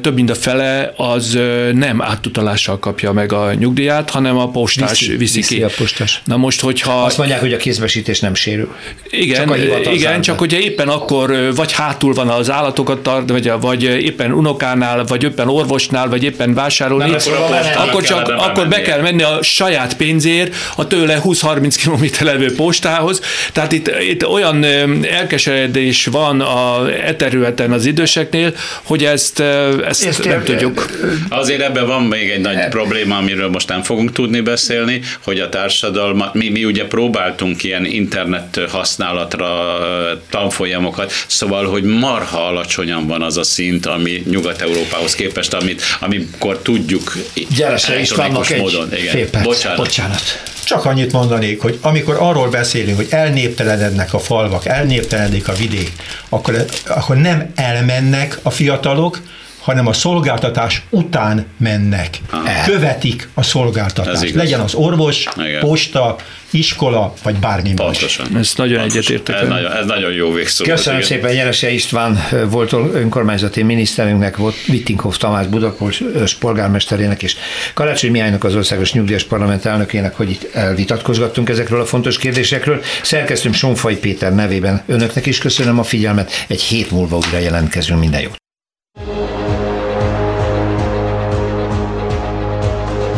[0.00, 1.38] több mint a fele az
[1.72, 4.50] nem átutalással kapja meg a nyugdíját, hanem a
[4.80, 5.62] postás Viszi- viszi, viszi ki.
[5.62, 6.22] a postás.
[6.24, 7.02] Na most, hogyha...
[7.02, 8.74] Azt mondják, hogy a kézbesítés nem sérül.
[9.10, 13.82] Igen, Csak igen csak hogyha éppen akkor vagy hátul van az állatokat tart, vagy, vagy
[13.82, 18.80] éppen unokánál, vagy éppen orvosnál, vagy éppen vásárolni, Nem, akkor akkor, akkor csak akkor be
[18.80, 23.20] kell menni a saját pénzért a tőle 20-30 km levő postához.
[23.52, 24.64] Tehát itt, itt olyan
[25.04, 30.90] elkeseredés van a e területen az időseknél, hogy ezt, ezt, Ezt nem tudjuk.
[31.28, 34.61] Azért ebben van még egy nagy probléma, amiről most nem fogunk tudni beszélni,
[35.22, 42.46] hogy a társadalmat, mi, mi ugye próbáltunk ilyen internet használatra ö, tanfolyamokat, szóval, hogy marha
[42.46, 47.12] alacsonyan van az a szint, ami Nyugat-Európához képest, amit, amikor tudjuk
[47.56, 48.94] Gyerese Istvánnak egy módon.
[48.94, 49.12] Igen.
[49.12, 49.44] fél perc.
[49.44, 49.78] Bocsánat.
[49.78, 50.42] Bocsánat.
[50.64, 55.92] Csak annyit mondanék, hogy amikor arról beszélünk, hogy elnéptelenednek a falvak, elnéptelenedik a vidék,
[56.28, 59.18] akkor, akkor nem elmennek a fiatalok,
[59.62, 62.18] hanem a szolgáltatás után mennek.
[62.30, 62.64] Aha.
[62.64, 64.34] Követik a szolgáltatást.
[64.34, 65.60] Legyen az orvos, Igen.
[65.60, 66.16] posta,
[66.50, 67.76] iskola, vagy bármi más.
[67.76, 68.36] Pontosan.
[68.36, 70.64] Ezt nagyon egyetértek Ez nagyon, ez nagyon jó végszó.
[70.64, 71.10] Köszönöm igen.
[71.10, 77.36] szépen Jerese István volt önkormányzati miniszterünknek, volt Wittinghoff Tamás Budapest polgármesterének és
[77.74, 82.82] Karácsony Mihálynak az Országos Nyugdíjas Parlament elnökének, hogy itt elvitatkozgattunk ezekről a fontos kérdésekről.
[83.02, 86.32] Szerkesztőm Sonfai Péter nevében önöknek is köszönöm a figyelmet.
[86.46, 88.00] Egy hét múlva újra jelentkezünk.
[88.00, 88.41] Minden jót!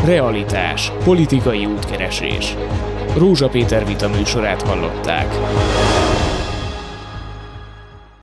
[0.05, 0.93] Realitás.
[1.05, 2.57] Politikai útkeresés.
[3.17, 5.27] Rózsa Péter vita műsorát hallották.